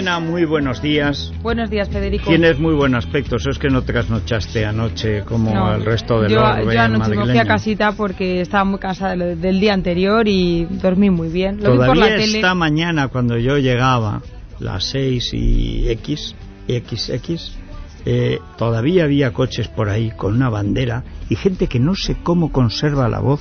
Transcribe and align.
My 0.00 0.04
Lorena, 0.04 0.20
muy 0.20 0.44
buenos 0.44 0.80
días. 0.80 1.32
Buenos 1.42 1.70
días, 1.70 1.88
Federico. 1.88 2.28
Tienes 2.28 2.58
muy 2.58 2.74
buen 2.74 2.94
aspecto, 2.94 3.36
eso 3.36 3.50
es 3.50 3.58
que 3.58 3.68
no 3.68 3.82
trasnochaste 3.82 4.64
anoche 4.64 5.22
como 5.22 5.52
No, 5.52 5.74
el 5.74 5.84
resto 5.84 6.20
del 6.20 6.32
yo, 6.32 6.44
orbe 6.44 6.74
yo 6.74 6.80
anoche 6.80 7.16
me 7.16 7.24
fui 7.24 7.38
a 7.38 7.44
casita 7.44 7.92
porque 7.92 8.40
estaba 8.40 8.64
muy 8.64 8.78
cansada 8.78 9.16
de 9.16 9.36
del 9.36 9.60
día 9.60 9.74
anterior 9.74 10.28
y 10.28 10.66
dormí 10.66 11.10
muy 11.10 11.28
bien. 11.28 11.62
Lo 11.62 11.72
vi 11.72 11.78
por 11.78 11.86
Todavía 11.86 12.16
tele. 12.16 12.36
esta 12.36 12.54
mañana 12.54 13.08
cuando 13.08 13.38
yo 13.38 13.58
llegaba, 13.58 14.22
las 14.60 14.84
6 14.90 15.34
y 15.34 15.90
X, 15.90 16.34
XX, 16.68 17.58
eh, 18.06 18.38
todavía 18.56 19.04
había 19.04 19.32
coches 19.32 19.68
por 19.68 19.88
ahí 19.88 20.10
con 20.10 20.34
una 20.34 20.48
bandera 20.48 21.04
y 21.28 21.36
gente 21.36 21.66
que 21.66 21.80
no 21.80 21.94
sé 21.94 22.16
cómo 22.22 22.52
conserva 22.52 23.08
la 23.08 23.20
voz. 23.20 23.40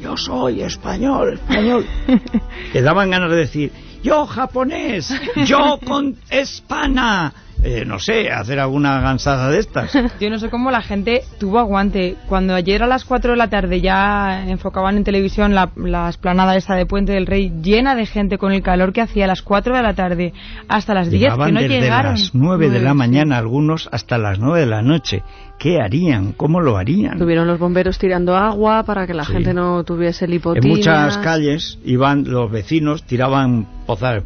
Yo 0.00 0.16
soy 0.16 0.62
español, 0.62 1.34
español. 1.34 1.84
que 2.72 2.82
daban 2.82 3.10
ganas 3.10 3.30
de 3.30 3.36
decir, 3.36 3.72
yo 4.02 4.26
japonés, 4.26 5.12
yo 5.46 5.78
con 5.86 6.16
hispana. 6.30 7.32
Eh, 7.62 7.84
no 7.86 7.98
sé, 7.98 8.30
hacer 8.30 8.58
alguna 8.58 9.02
gansada 9.02 9.50
de 9.50 9.58
estas. 9.58 9.92
Yo 10.18 10.30
no 10.30 10.38
sé 10.38 10.48
cómo 10.48 10.70
la 10.70 10.80
gente 10.80 11.24
tuvo 11.38 11.58
aguante. 11.58 12.16
Cuando 12.26 12.54
ayer 12.54 12.82
a 12.82 12.86
las 12.86 13.04
4 13.04 13.32
de 13.32 13.36
la 13.36 13.50
tarde 13.50 13.82
ya 13.82 14.46
enfocaban 14.48 14.96
en 14.96 15.04
televisión 15.04 15.54
la, 15.54 15.68
la 15.76 16.08
esplanada 16.08 16.56
esa 16.56 16.74
de 16.74 16.86
Puente 16.86 17.12
del 17.12 17.26
Rey 17.26 17.52
llena 17.62 17.94
de 17.94 18.06
gente 18.06 18.38
con 18.38 18.52
el 18.52 18.62
calor 18.62 18.94
que 18.94 19.02
hacía 19.02 19.24
a 19.24 19.28
las 19.28 19.42
4 19.42 19.76
de 19.76 19.82
la 19.82 19.92
tarde 19.92 20.32
hasta 20.68 20.94
las 20.94 21.10
10 21.10 21.20
que 21.20 21.24
Llegaban 21.26 21.52
no 21.52 21.60
desde 21.60 21.80
llegaron. 21.82 22.12
las 22.12 22.34
9 22.34 22.70
de 22.70 22.80
la 22.80 22.94
mañana 22.94 23.36
algunos 23.36 23.90
hasta 23.92 24.16
las 24.16 24.38
9 24.38 24.60
de 24.60 24.66
la 24.66 24.80
noche. 24.80 25.22
¿Qué 25.58 25.82
harían? 25.82 26.32
¿Cómo 26.32 26.62
lo 26.62 26.78
harían? 26.78 27.18
Tuvieron 27.18 27.46
los 27.46 27.58
bomberos 27.58 27.98
tirando 27.98 28.34
agua 28.38 28.84
para 28.84 29.06
que 29.06 29.12
la 29.12 29.24
Sí. 29.26 29.32
gente 29.34 29.52
no 29.52 29.84
tuviese 29.84 30.24
En 30.24 30.30
lipotimia. 30.30 30.74
muchas 30.74 31.18
calles 31.18 31.78
iban 31.84 32.24
los 32.26 32.50
vecinos, 32.50 33.02
tiraban 33.02 33.66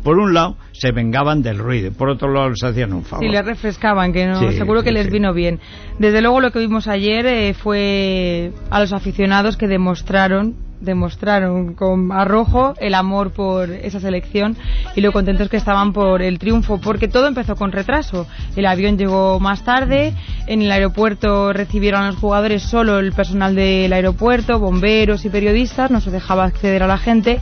Por 0.02 0.18
un 0.18 0.34
lado, 0.34 0.56
se 0.72 0.92
vengaban 0.92 1.42
del 1.42 1.58
ruido. 1.58 1.92
Por 1.92 2.08
otro 2.08 2.32
lado, 2.32 2.50
les 2.50 2.62
hacían 2.62 2.92
un 2.92 3.04
favor. 3.04 3.24
Sí, 3.24 3.30
les 3.30 3.44
refrescaban, 3.44 4.12
que 4.12 4.26
no, 4.26 4.38
Sí, 4.38 4.56
seguro 4.56 4.82
que 4.82 4.90
sí, 4.90 4.94
les 4.94 5.10
vino 5.10 5.32
bien. 5.32 5.60
Desde 5.98 6.20
luego 6.20 6.40
lo 6.40 6.50
que 6.50 6.58
vimos 6.58 6.88
ayer 6.88 7.26
eh, 7.26 7.54
fue 7.54 8.52
a 8.70 8.80
los 8.80 8.92
aficionados 8.92 9.56
que 9.56 9.66
demostraron 9.66 10.54
demostraron 10.80 11.74
con 11.74 12.12
arrojo 12.12 12.74
el 12.78 12.94
amor 12.94 13.30
por 13.32 13.70
esa 13.70 14.00
selección 14.00 14.56
y 14.94 15.00
lo 15.00 15.12
contentos 15.12 15.48
que 15.48 15.56
estaban 15.56 15.92
por 15.92 16.22
el 16.22 16.38
triunfo, 16.38 16.80
porque 16.80 17.08
todo 17.08 17.26
empezó 17.26 17.56
con 17.56 17.72
retraso. 17.72 18.26
El 18.54 18.66
avión 18.66 18.98
llegó 18.98 19.40
más 19.40 19.64
tarde, 19.64 20.12
en 20.46 20.62
el 20.62 20.70
aeropuerto 20.70 21.52
recibieron 21.52 22.02
a 22.02 22.08
los 22.08 22.16
jugadores 22.16 22.62
solo 22.62 22.98
el 22.98 23.12
personal 23.12 23.54
del 23.54 23.92
aeropuerto, 23.92 24.58
bomberos 24.58 25.24
y 25.24 25.30
periodistas, 25.30 25.90
no 25.90 26.00
se 26.00 26.10
dejaba 26.10 26.44
acceder 26.44 26.82
a 26.82 26.86
la 26.86 26.98
gente 26.98 27.40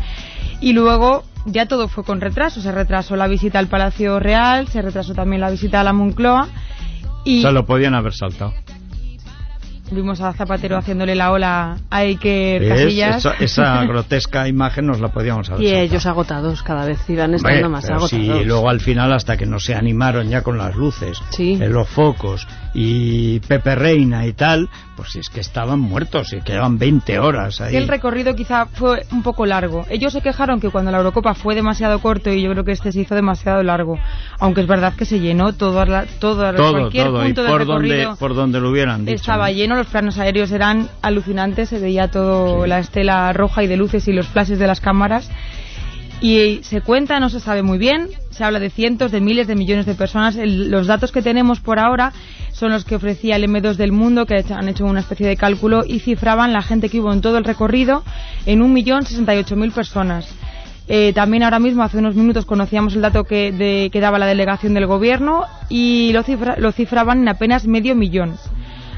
y 0.60 0.72
luego 0.72 1.24
ya 1.46 1.66
todo 1.66 1.88
fue 1.88 2.04
con 2.04 2.20
retraso. 2.20 2.60
Se 2.60 2.72
retrasó 2.72 3.16
la 3.16 3.26
visita 3.26 3.58
al 3.58 3.68
Palacio 3.68 4.20
Real, 4.20 4.68
se 4.68 4.82
retrasó 4.82 5.14
también 5.14 5.40
la 5.40 5.50
visita 5.50 5.80
a 5.80 5.84
la 5.84 5.92
Moncloa 5.92 6.48
y 7.24 7.42
Se 7.42 7.52
lo 7.52 7.64
podían 7.64 7.94
haber 7.94 8.12
saltado. 8.14 8.52
Vimos 9.92 10.20
a 10.20 10.32
Zapatero 10.32 10.76
haciéndole 10.76 11.14
la 11.14 11.30
ola 11.32 11.76
a 11.90 11.96
Iker 11.98 12.60
¿Ves? 12.60 12.68
Casillas. 12.82 13.16
Esa, 13.18 13.34
esa 13.38 13.84
grotesca 13.86 14.48
imagen 14.48 14.86
nos 14.86 15.00
la 15.00 15.08
podíamos 15.08 15.48
haber 15.50 15.62
Y 15.62 15.66
saltado. 15.68 15.84
ellos 15.84 16.06
agotados, 16.06 16.62
cada 16.62 16.84
vez 16.84 16.98
iban 17.08 17.34
estando 17.34 17.56
Hombre, 17.56 17.68
más 17.68 17.84
agotados. 17.90 18.10
sí, 18.10 18.16
y 18.22 18.44
luego 18.44 18.68
al 18.68 18.80
final 18.80 19.12
hasta 19.12 19.36
que 19.36 19.46
no 19.46 19.58
se 19.58 19.74
animaron 19.74 20.28
ya 20.28 20.42
con 20.42 20.58
las 20.58 20.74
luces, 20.74 21.18
Sí. 21.30 21.52
en 21.60 21.72
los 21.72 21.88
focos 21.88 22.46
y 22.74 23.40
Pepe 23.40 23.74
Reina 23.74 24.26
y 24.26 24.32
tal, 24.32 24.68
pues 24.96 25.16
es 25.16 25.28
que 25.28 25.40
estaban 25.40 25.78
muertos 25.80 26.32
y 26.32 26.40
quedaban 26.40 26.78
20 26.78 27.18
horas 27.18 27.60
ahí. 27.60 27.76
El 27.76 27.88
recorrido 27.88 28.34
quizá 28.34 28.66
fue 28.66 29.04
un 29.12 29.22
poco 29.22 29.46
largo. 29.46 29.84
Ellos 29.90 30.12
se 30.12 30.20
quejaron 30.22 30.60
que 30.60 30.70
cuando 30.70 30.90
la 30.90 30.98
Eurocopa 30.98 31.34
fue 31.34 31.54
demasiado 31.54 31.98
corto 32.00 32.30
y 32.32 32.42
yo 32.42 32.50
creo 32.52 32.64
que 32.64 32.72
este 32.72 32.92
se 32.92 33.00
hizo 33.00 33.14
demasiado 33.14 33.62
largo. 33.62 33.98
Aunque 34.38 34.62
es 34.62 34.66
verdad 34.66 34.94
que 34.94 35.04
se 35.04 35.20
llenó 35.20 35.52
todo, 35.54 35.84
la, 35.84 36.04
todo, 36.18 36.52
todo, 36.54 36.72
cualquier 36.72 37.06
todo, 37.06 37.20
y 37.22 37.24
punto 37.26 37.42
del 37.42 37.52
por 37.52 37.66
donde, 37.66 37.88
recorrido. 37.88 38.16
por 38.16 38.34
donde 38.34 38.60
lo 38.60 38.70
hubieran 38.70 39.04
dicho. 39.04 39.16
Estaba 39.16 39.48
¿no? 39.48 39.54
lleno, 39.54 39.81
los 39.82 39.90
planos 39.90 40.18
aéreos 40.18 40.52
eran 40.52 40.88
alucinantes, 41.02 41.68
se 41.68 41.78
veía 41.80 42.08
todo 42.08 42.62
Sí. 42.62 42.68
la 42.68 42.78
estela 42.78 43.32
roja 43.32 43.62
y 43.64 43.66
de 43.66 43.76
luces 43.76 44.06
y 44.08 44.12
los 44.12 44.28
flashes 44.28 44.58
de 44.60 44.66
las 44.66 44.80
cámaras. 44.80 45.28
Y 46.20 46.60
se 46.62 46.82
cuenta, 46.82 47.18
no 47.18 47.28
se 47.30 47.40
sabe 47.40 47.62
muy 47.64 47.78
bien, 47.78 48.06
se 48.30 48.44
habla 48.44 48.60
de 48.60 48.70
cientos, 48.70 49.10
de 49.10 49.20
miles, 49.20 49.48
de 49.48 49.56
millones 49.56 49.86
de 49.86 49.94
personas. 49.96 50.36
El- 50.36 50.70
los 50.70 50.86
datos 50.86 51.10
que 51.10 51.20
tenemos 51.20 51.58
por 51.58 51.80
ahora 51.80 52.12
son 52.52 52.70
los 52.70 52.84
que 52.84 52.94
ofrecía 52.94 53.34
el 53.34 53.42
M2 53.44 53.76
del 53.76 53.90
mundo, 53.90 54.24
que 54.24 54.44
han 54.50 54.68
hecho 54.68 54.84
una 54.84 55.00
especie 55.00 55.26
de 55.26 55.36
cálculo 55.36 55.82
y 55.84 55.98
cifraban 55.98 56.52
la 56.52 56.62
gente 56.62 56.88
que 56.88 57.00
hubo 57.00 57.12
en 57.12 57.22
todo 57.22 57.38
el 57.38 57.44
recorrido 57.44 58.04
en 58.46 58.60
1.068.000 58.62 59.72
personas. 59.72 60.32
Eh, 60.88 61.12
también 61.12 61.42
ahora 61.42 61.58
mismo, 61.58 61.82
hace 61.82 61.98
unos 61.98 62.14
minutos, 62.14 62.44
conocíamos 62.44 62.94
el 62.94 63.02
dato 63.02 63.24
que, 63.24 63.50
de- 63.50 63.88
que 63.92 64.00
daba 64.00 64.18
la 64.20 64.26
delegación 64.26 64.74
del 64.74 64.86
gobierno 64.86 65.44
y 65.68 66.12
lo, 66.12 66.22
cifra- 66.22 66.56
lo 66.56 66.70
cifraban 66.70 67.22
en 67.22 67.28
apenas 67.28 67.66
medio 67.66 67.96
millón. 67.96 68.36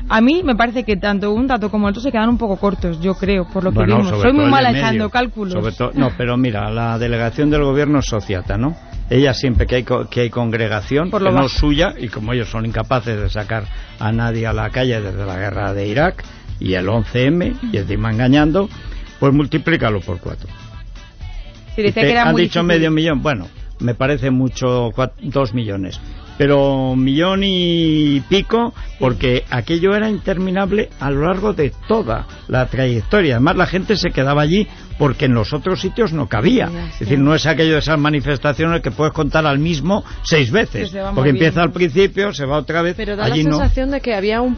A 0.08 0.20
mí 0.20 0.42
me 0.44 0.54
parece 0.54 0.84
que 0.84 0.96
tanto 0.96 1.32
un 1.32 1.46
dato 1.46 1.70
como 1.70 1.88
el 1.88 1.92
otro 1.92 2.02
se 2.02 2.12
quedan 2.12 2.28
un 2.28 2.38
poco 2.38 2.56
cortos, 2.58 3.00
yo 3.00 3.14
creo, 3.14 3.46
por 3.48 3.64
lo 3.64 3.70
que 3.70 3.76
Bueno, 3.78 3.98
vimos. 3.98 4.20
Soy 4.20 4.32
muy 4.32 4.44
mala 4.46 4.70
echando 4.70 5.08
cálculos. 5.10 5.54
Sobre 5.54 5.72
todo- 5.72 5.92
no, 5.94 6.10
pero 6.16 6.36
mira, 6.36 6.70
la 6.70 6.98
delegación 6.98 7.50
del 7.50 7.64
gobierno 7.64 8.00
es 8.00 8.06
sociata, 8.06 8.58
¿no? 8.58 8.76
Ella 9.10 9.32
siempre 9.34 9.66
que 9.66 9.76
hay, 9.76 9.82
co- 9.84 10.08
que 10.08 10.20
hay 10.22 10.30
congregación, 10.30 11.10
Por 11.10 11.22
que 11.22 11.30
lo 11.30 11.32
no 11.38 11.46
es 11.46 11.52
suya, 11.52 11.94
y 11.98 12.08
como 12.08 12.32
ellos 12.32 12.48
son 12.50 12.66
incapaces 12.66 13.18
de 13.20 13.30
sacar 13.30 13.64
a 13.98 14.12
nadie 14.12 14.46
a 14.46 14.52
la 14.52 14.70
calle 14.70 15.00
desde 15.00 15.24
la 15.26 15.36
guerra 15.38 15.72
de 15.74 15.88
Irak 15.88 16.22
y 16.60 16.74
el 16.74 16.86
11M, 16.88 17.54
y 17.72 17.76
encima 17.78 18.10
engañando, 18.12 18.68
pues 19.20 19.32
multiplícalo 19.32 20.00
por 20.00 20.18
cuatro. 20.20 20.48
Y 21.76 21.82
te 21.82 21.92
que 21.92 22.10
era 22.10 22.22
han 22.26 22.32
muy 22.32 22.42
dicho 22.42 22.60
difícil. 22.60 22.66
medio 22.78 22.90
millón, 22.90 23.22
bueno, 23.22 23.46
me 23.80 23.94
parece 23.94 24.30
mucho, 24.30 24.90
dos 25.22 25.52
millones. 25.54 26.00
Pero 26.36 26.96
millón 26.96 27.40
y 27.44 28.20
pico, 28.28 28.74
porque 28.98 29.44
aquello 29.50 29.94
era 29.94 30.10
interminable 30.10 30.90
a 31.00 31.10
lo 31.10 31.26
largo 31.26 31.52
de 31.52 31.72
toda 31.86 32.26
la 32.48 32.66
trayectoria. 32.66 33.36
Además, 33.36 33.56
la 33.56 33.66
gente 33.66 33.96
se 33.96 34.10
quedaba 34.10 34.42
allí 34.42 34.66
porque 34.98 35.26
en 35.26 35.34
los 35.34 35.52
otros 35.52 35.80
sitios 35.80 36.12
no 36.12 36.28
cabía. 36.28 36.68
Sí, 36.68 36.76
Es 36.94 36.98
decir, 37.00 37.18
no 37.20 37.34
es 37.34 37.46
aquello 37.46 37.74
de 37.74 37.78
esas 37.78 37.98
manifestaciones 37.98 38.80
que 38.82 38.90
puedes 38.90 39.12
contar 39.12 39.46
al 39.46 39.58
mismo 39.58 40.04
seis 40.22 40.50
veces. 40.50 40.90
Se 40.90 41.00
Porque 41.14 41.30
empieza 41.30 41.62
al 41.62 41.70
principio, 41.72 42.32
se 42.32 42.46
va 42.46 42.58
otra 42.58 42.82
vez. 42.82 42.94
Pero 42.96 43.16
da 43.16 43.26
allí 43.26 43.42
la 43.44 43.50
no. 43.50 43.58
sensación 43.58 43.90
de 43.92 44.00
que 44.00 44.14
había 44.14 44.40
un, 44.40 44.56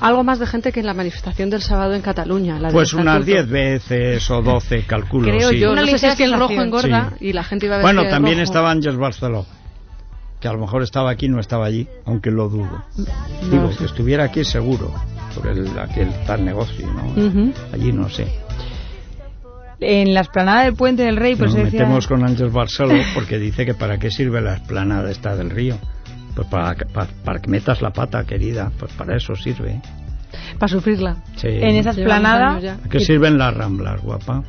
algo 0.00 0.24
más 0.24 0.38
de 0.38 0.46
gente 0.46 0.72
que 0.72 0.80
en 0.80 0.86
la 0.86 0.94
manifestación 0.94 1.48
del 1.50 1.62
sábado 1.62 1.94
en 1.94 2.02
Cataluña. 2.02 2.58
La 2.58 2.68
Pues 2.70 2.92
unas 2.92 3.20
estatuto. 3.20 3.46
10 3.46 3.48
veces 3.48 4.30
o 4.30 4.42
12, 4.42 4.82
calculo. 4.84 5.30
Creo 5.30 5.50
sí. 5.50 5.58
yo. 5.58 5.72
Una 5.72 5.82
no 5.82 5.86
sé 5.86 5.98
si 5.98 6.06
es 6.06 6.14
que 6.16 6.24
el 6.24 6.38
rojo 6.38 6.52
engorda 6.60 7.14
Sí. 7.18 7.28
y 7.28 7.32
la 7.32 7.44
gente 7.44 7.66
iba 7.66 7.76
a 7.76 7.78
ver 7.78 7.84
Bueno, 7.84 8.02
también 8.10 8.36
rojo. 8.36 8.44
estaba 8.44 8.70
Ángel 8.70 8.96
Barceló, 8.98 9.46
que 10.44 10.48
a 10.48 10.52
lo 10.52 10.58
mejor 10.58 10.82
estaba 10.82 11.08
aquí, 11.08 11.26
no 11.26 11.40
estaba 11.40 11.64
allí, 11.64 11.88
aunque 12.04 12.30
lo 12.30 12.50
dudo. 12.50 12.84
Digo, 13.50 13.70
que 13.78 13.86
estuviera 13.86 14.24
aquí 14.24 14.44
seguro, 14.44 14.92
por 15.34 15.46
el, 15.46 15.66
aquel 15.78 16.10
tal 16.26 16.44
negocio, 16.44 16.86
¿no? 16.86 17.06
Ujú. 17.28 17.50
Allí 17.72 17.90
no 17.94 18.10
sé. 18.10 18.30
En 19.80 20.12
la 20.12 20.20
esplanada 20.20 20.64
del 20.64 20.74
Puente 20.74 21.02
del 21.02 21.16
Rey, 21.16 21.34
pues 21.34 21.54
Nos 21.54 21.64
decía... 21.64 21.80
metemos 21.80 22.06
con 22.06 22.22
Ángel 22.24 22.50
Barceló 22.50 22.92
porque 23.14 23.38
dice 23.38 23.64
que 23.64 23.72
para 23.72 23.96
qué 23.96 24.10
sirve 24.10 24.42
la 24.42 24.56
esplanada 24.56 25.10
esta 25.10 25.34
del 25.34 25.48
río. 25.48 25.78
Pues 26.36 26.46
para, 26.48 26.74
que- 26.74 26.84
para, 26.84 27.08
para 27.24 27.40
que 27.40 27.48
metas 27.48 27.80
la 27.80 27.88
pata, 27.94 28.24
querida, 28.24 28.70
pues 28.78 28.92
para 28.92 29.16
eso 29.16 29.34
sirve. 29.36 29.80
Para 30.58 30.68
sufrirla. 30.68 31.16
Sí. 31.36 31.48
En 31.48 31.76
esa 31.76 31.92
esplanada. 31.92 32.56
¿A 32.84 32.88
qué 32.90 33.00
sirven 33.00 33.38
las 33.38 33.54
ramblas, 33.54 34.02
guapa? 34.02 34.42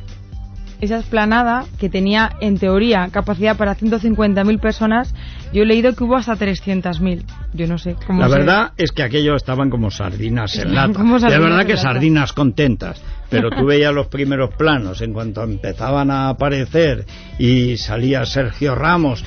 esa 0.78 0.98
esplanada 0.98 1.64
que 1.78 1.88
tenía 1.88 2.32
en 2.42 2.58
teoría 2.58 3.08
capacidad 3.10 3.56
para 3.56 3.74
150.000 3.74 4.60
personas, 4.60 5.14
yo 5.52 5.62
he 5.62 5.66
leído 5.66 5.94
que 5.94 6.04
hubo 6.04 6.16
hasta 6.16 6.34
300.000. 6.36 7.22
Yo 7.54 7.66
no 7.66 7.78
sé 7.78 7.96
cómo 8.06 8.20
La 8.20 8.28
se- 8.28 8.34
verdad 8.38 8.72
es 8.76 8.92
que 8.92 9.02
aquello 9.02 9.36
estaban 9.36 9.70
como 9.70 9.90
sardinas 9.90 10.56
en 10.58 10.74
lata. 10.74 10.90
Y 10.90 10.94
sardinas 10.94 11.32
es 11.32 11.40
verdad 11.40 11.60
en 11.60 11.66
que 11.66 11.72
lata. 11.74 11.82
sardinas 11.82 12.32
contentas. 12.32 13.02
Pero 13.30 13.50
tú 13.50 13.64
veías 13.66 13.92
los 13.94 14.06
primeros 14.08 14.54
planos 14.54 15.00
en 15.00 15.12
cuanto 15.12 15.42
empezaban 15.42 16.10
a 16.10 16.28
aparecer 16.28 17.04
y 17.38 17.76
salía 17.76 18.24
Sergio 18.26 18.74
Ramos. 18.74 19.24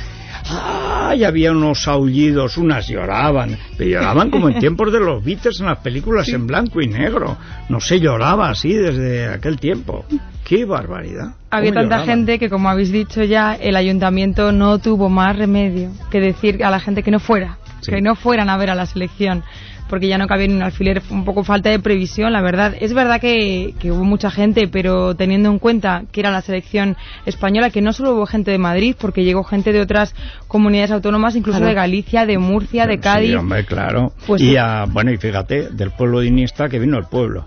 ¡Ay! 0.50 1.24
Había 1.24 1.52
unos 1.52 1.88
aullidos, 1.88 2.58
unas 2.58 2.88
lloraban. 2.88 3.58
Pero 3.78 3.90
lloraban 3.92 4.30
como 4.30 4.50
en 4.50 4.60
tiempos 4.60 4.92
de 4.94 5.00
los 5.00 5.24
Beatles 5.24 5.60
en 5.60 5.66
las 5.68 5.80
películas 5.80 6.28
en 6.30 6.48
blanco 6.48 6.82
y 6.82 6.88
negro. 6.88 7.38
No 7.68 7.80
se 7.80 8.00
lloraba 8.00 8.50
así 8.50 8.74
desde 8.74 9.28
aquel 9.28 9.60
tiempo. 9.60 10.06
¡Qué 10.50 10.66
barbaridad! 10.66 11.36
Había 11.52 11.70
¿Cómo 11.74 11.82
tanta 11.90 12.06
gente 12.06 12.40
que, 12.40 12.50
como 12.50 12.70
habéis 12.70 12.92
dicho 12.92 13.24
ya, 13.24 13.54
el 13.54 13.76
ayuntamiento 13.76 14.52
no 14.52 14.80
tuvo 14.80 15.08
más 15.08 15.38
remedio 15.38 15.92
que 16.10 16.20
decir 16.20 16.64
a 16.64 16.72
la 16.72 16.80
gente 16.80 17.04
que 17.04 17.12
no 17.12 17.20
fuera, 17.20 17.60
Sí. 17.82 17.92
que 17.92 18.02
no 18.02 18.16
fueran 18.16 18.50
a 18.50 18.58
ver 18.58 18.72
a 18.72 18.76
la 18.76 18.88
selección, 18.88 19.44
porque 19.92 20.08
ya 20.08 20.18
no 20.18 20.26
cabía 20.26 20.48
ni 20.48 20.56
un 20.56 20.64
alfiler, 20.64 21.04
un 21.12 21.24
poco 21.24 21.44
falta 21.44 21.70
de 21.70 21.78
previsión, 21.78 22.34
la 22.34 22.42
verdad. 22.42 22.74
Es 22.80 22.96
verdad 22.96 23.22
que, 23.22 23.76
que 23.80 23.92
hubo 23.92 24.04
mucha 24.04 24.32
gente, 24.32 24.68
pero 24.68 25.16
teniendo 25.16 25.50
en 25.52 25.60
cuenta 25.60 26.06
que 26.12 26.20
era 26.22 26.32
la 26.32 26.42
selección 26.42 26.98
española, 27.28 27.70
que 27.70 27.82
no 27.84 27.94
solo 27.94 28.16
hubo 28.16 28.26
gente 28.26 28.50
de 28.50 28.58
Madrid, 28.58 28.96
porque 29.00 29.24
llegó 29.24 29.44
gente 29.44 29.72
de 29.72 29.82
otras 29.82 30.16
comunidades 30.48 30.90
autónomas, 30.90 31.36
incluso 31.36 31.60
de 31.60 31.76
Galicia, 31.76 32.26
de 32.26 32.40
Murcia, 32.40 32.88
de 32.88 32.94
Sí, 32.96 33.00
Cádiz, 33.02 33.36
hombre, 33.36 33.66
claro. 33.66 34.14
Pues 34.26 34.42
y 34.42 34.50
sí. 34.50 34.58
a- 34.58 34.86
bueno, 34.90 35.12
y 35.12 35.18
fíjate, 35.18 35.70
del 35.70 35.92
pueblo 35.92 36.22
de 36.22 36.28
Iniesta 36.28 36.70
que 36.70 36.80
vino 36.80 36.98
el 36.98 37.06
pueblo. 37.06 37.46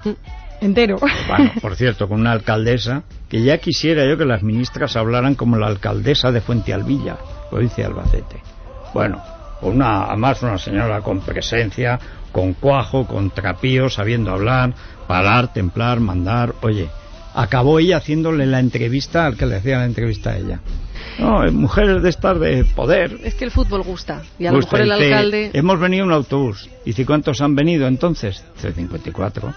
Entero. 0.62 0.98
Bueno, 1.28 1.52
por 1.60 1.76
cierto, 1.76 2.08
con 2.08 2.20
una 2.20 2.32
alcaldesa 2.32 3.02
que 3.28 3.42
ya 3.42 3.58
quisiera 3.58 4.06
yo 4.06 4.16
que 4.16 4.24
las 4.24 4.42
ministras 4.42 4.96
hablaran 4.96 5.34
como 5.34 5.56
la 5.56 5.66
alcaldesa 5.66 6.32
de 6.32 6.40
Fuente 6.40 6.72
Alvilla, 6.72 7.16
provincia 7.50 7.84
de 7.84 7.90
Albacete. 7.90 8.42
Bueno, 8.94 9.22
una, 9.62 10.04
además 10.04 10.42
una 10.42 10.58
señora 10.58 11.00
con 11.00 11.20
presencia, 11.20 11.98
con 12.30 12.54
cuajo, 12.54 13.06
con 13.06 13.30
trapío, 13.30 13.88
sabiendo 13.88 14.30
hablar, 14.32 14.74
parar, 15.06 15.52
templar, 15.52 16.00
mandar. 16.00 16.54
Oye, 16.62 16.88
acabó 17.34 17.78
ella 17.78 17.98
haciéndole 17.98 18.46
la 18.46 18.60
entrevista 18.60 19.26
al 19.26 19.36
que 19.36 19.46
le 19.46 19.56
hacía 19.56 19.78
la 19.78 19.86
entrevista 19.86 20.30
a 20.30 20.38
ella. 20.38 20.60
No, 21.18 21.50
mujeres 21.52 22.02
de 22.02 22.08
estas 22.08 22.40
de 22.40 22.64
poder. 22.64 23.18
Es 23.22 23.34
que 23.34 23.44
el 23.44 23.50
fútbol 23.50 23.82
gusta. 23.82 24.22
Y 24.38 24.46
a 24.46 24.52
lo 24.52 24.58
mejor 24.58 24.80
el 24.80 24.90
dice, 24.90 25.04
alcalde. 25.04 25.50
Hemos 25.52 25.78
venido 25.78 26.04
en 26.04 26.08
un 26.08 26.14
autobús. 26.14 26.70
Dice, 26.84 27.04
¿cuántos 27.04 27.40
han 27.40 27.54
venido 27.54 27.86
entonces? 27.86 28.44
Dice, 28.56 28.72
54. 28.72 29.54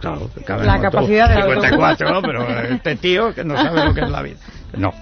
Claro, 0.00 0.30
La 0.64 0.80
capacidad 0.80 1.28
del 1.28 1.60
54, 1.60 2.10
¿no? 2.10 2.22
Pero 2.22 2.48
este 2.48 2.96
tío 2.96 3.34
que 3.34 3.44
no 3.44 3.56
sabe 3.56 3.84
lo 3.84 3.94
que 3.94 4.00
es 4.02 4.10
la 4.10 4.22
vida. 4.22 4.36
No. 4.76 4.92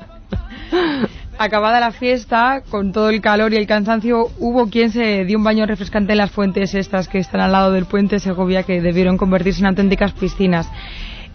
Acabada 1.37 1.81
la 1.81 1.90
fiesta, 1.90 2.62
con 2.70 2.93
todo 2.93 3.11
el 3.11 3.20
calor 3.20 3.52
y 3.52 3.56
el 3.56 3.66
cansancio, 3.66 4.31
hubo 4.38 4.70
quien 4.70 4.93
se 4.93 5.25
dio 5.25 5.37
un 5.37 5.44
baño 5.44 5.66
refrescante 5.66 6.12
en 6.12 6.19
las 6.19 6.31
fuentes 6.31 6.75
estas 6.75 7.08
que 7.08 7.19
están 7.19 7.40
al 7.40 7.50
lado 7.50 7.72
del 7.72 7.87
puente 7.87 8.20
Segovia, 8.20 8.62
que 8.62 8.81
debieron 8.81 9.16
convertirse 9.19 9.61
en 9.61 9.66
auténticas 9.66 10.12
piscinas. 10.12 10.70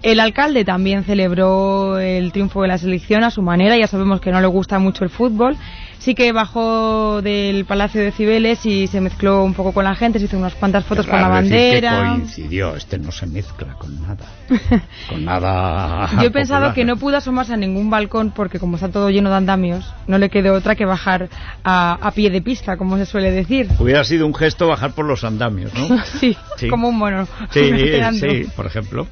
El 0.01 0.19
alcalde 0.21 0.63
también 0.63 1.03
celebró 1.03 1.99
el 1.99 2.31
triunfo 2.31 2.61
de 2.61 2.69
la 2.69 2.77
selección 2.77 3.23
a 3.23 3.31
su 3.31 3.41
manera, 3.41 3.77
ya 3.77 3.87
sabemos 3.87 4.21
que 4.21 4.31
no 4.31 4.39
le 4.39 4.47
gusta 4.47 4.79
mucho 4.79 5.03
el 5.03 5.09
fútbol. 5.09 5.57
Sí 5.99 6.15
que 6.15 6.31
bajó 6.31 7.21
del 7.21 7.65
Palacio 7.65 7.99
de 8.01 8.13
Cibeles 8.13 8.65
y 8.65 8.87
se 8.87 9.01
mezcló 9.01 9.43
un 9.43 9.53
poco 9.53 9.73
con 9.73 9.83
la 9.83 9.95
gente, 9.95 10.17
se 10.17 10.25
hizo 10.25 10.37
unas 10.37 10.55
cuantas 10.55 10.85
fotos 10.85 11.05
con 11.05 11.19
la 11.21 11.41
decir 11.41 11.51
que 11.81 11.81
bandera. 11.89 12.09
coincidió. 12.11 12.75
Este 12.77 12.97
no 12.97 13.11
se 13.11 13.27
mezcla 13.27 13.73
con 13.73 14.01
nada. 14.01 14.25
Con 15.09 15.25
nada. 15.25 16.09
Yo 16.21 16.27
he 16.27 16.31
pensado 16.31 16.61
popular. 16.67 16.75
que 16.75 16.85
no 16.85 16.95
pudo 16.95 17.17
asomarse 17.17 17.53
a 17.53 17.57
ningún 17.57 17.89
balcón 17.89 18.31
porque 18.31 18.59
como 18.59 18.75
está 18.77 18.87
todo 18.89 19.09
lleno 19.09 19.29
de 19.29 19.35
andamios, 19.35 19.93
no 20.07 20.17
le 20.17 20.29
quedó 20.29 20.53
otra 20.53 20.75
que 20.75 20.85
bajar 20.85 21.27
a, 21.65 21.97
a 22.01 22.11
pie 22.11 22.29
de 22.29 22.41
pista, 22.41 22.77
como 22.77 22.97
se 22.97 23.05
suele 23.05 23.31
decir. 23.31 23.67
Hubiera 23.77 24.05
sido 24.05 24.25
un 24.25 24.33
gesto 24.33 24.67
bajar 24.69 24.93
por 24.93 25.03
los 25.05 25.25
andamios, 25.25 25.73
¿no? 25.73 26.01
Sí, 26.19 26.37
Sí. 26.55 26.69
como 26.69 26.87
un 26.87 26.97
mono. 26.97 27.27
Sí, 27.51 27.69
sí, 28.13 28.45
por 28.55 28.65
ejemplo. 28.65 29.05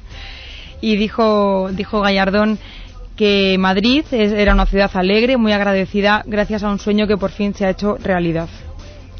Y 0.80 0.96
dijo, 0.96 1.68
dijo 1.72 2.00
Gallardón 2.00 2.58
que 3.16 3.56
Madrid 3.58 4.04
es- 4.12 4.32
era 4.32 4.54
una 4.54 4.66
ciudad 4.66 4.90
alegre, 4.94 5.36
muy 5.36 5.52
agradecida, 5.52 6.22
gracias 6.26 6.62
a 6.62 6.70
un 6.70 6.78
sueño 6.78 7.06
que 7.06 7.16
por 7.16 7.30
fin 7.30 7.54
se 7.54 7.66
ha 7.66 7.70
hecho 7.70 7.96
realidad. 8.02 8.48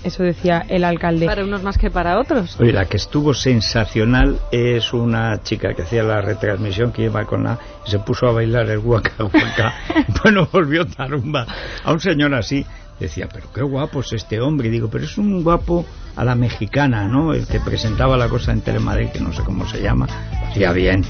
Eso 0.05 0.23
decía 0.23 0.65
el 0.69 0.85
alcalde. 0.85 1.27
Para 1.27 1.43
unos 1.45 1.65
más 1.65 1.77
que 1.77 1.91
para 1.91 2.21
otros. 2.21 2.57
Oye, 2.61 2.73
la 2.73 2.85
que 2.85 2.97
estuvo 2.99 3.35
sensacional 3.35 4.39
es 4.53 4.93
una 4.93 5.43
chica 5.43 5.75
que 5.75 5.83
hacía 5.83 6.05
la 6.05 6.21
retransmisión 6.21 6.93
que 6.93 7.03
iba 7.03 7.25
con 7.25 7.43
la 7.43 7.59
y 7.85 7.91
se 7.91 7.99
puso 7.99 8.29
a 8.29 8.33
bailar 8.33 8.71
el 8.71 8.79
guaca 8.79 9.25
guaca. 9.25 9.75
bueno, 10.23 10.49
volvió 10.53 10.87
tarumba 10.87 11.45
a 11.83 11.93
un 11.93 11.99
señor 12.01 12.33
así. 12.35 12.65
Decía, 13.01 13.29
pero 13.33 13.53
qué 13.53 13.63
guapo 13.63 14.01
es 14.01 14.13
este 14.13 14.41
hombre. 14.41 14.69
Y 14.69 14.71
digo, 14.73 14.89
pero 14.89 15.05
es 15.05 15.19
un 15.19 15.43
guapo 15.45 15.85
a 16.17 16.25
la 16.25 16.35
mexicana, 16.35 17.07
¿no? 17.07 17.33
El 17.33 17.47
que 17.47 17.61
presentaba 17.61 18.17
la 18.17 18.29
cosa 18.29 18.51
en 18.53 18.61
Telemadrid, 18.61 19.11
que 19.11 19.21
no 19.21 19.33
sé 19.33 19.43
cómo 19.45 19.67
se 19.69 19.81
llama. 19.81 20.07
Hacía 20.49 20.73
bien, 20.73 21.05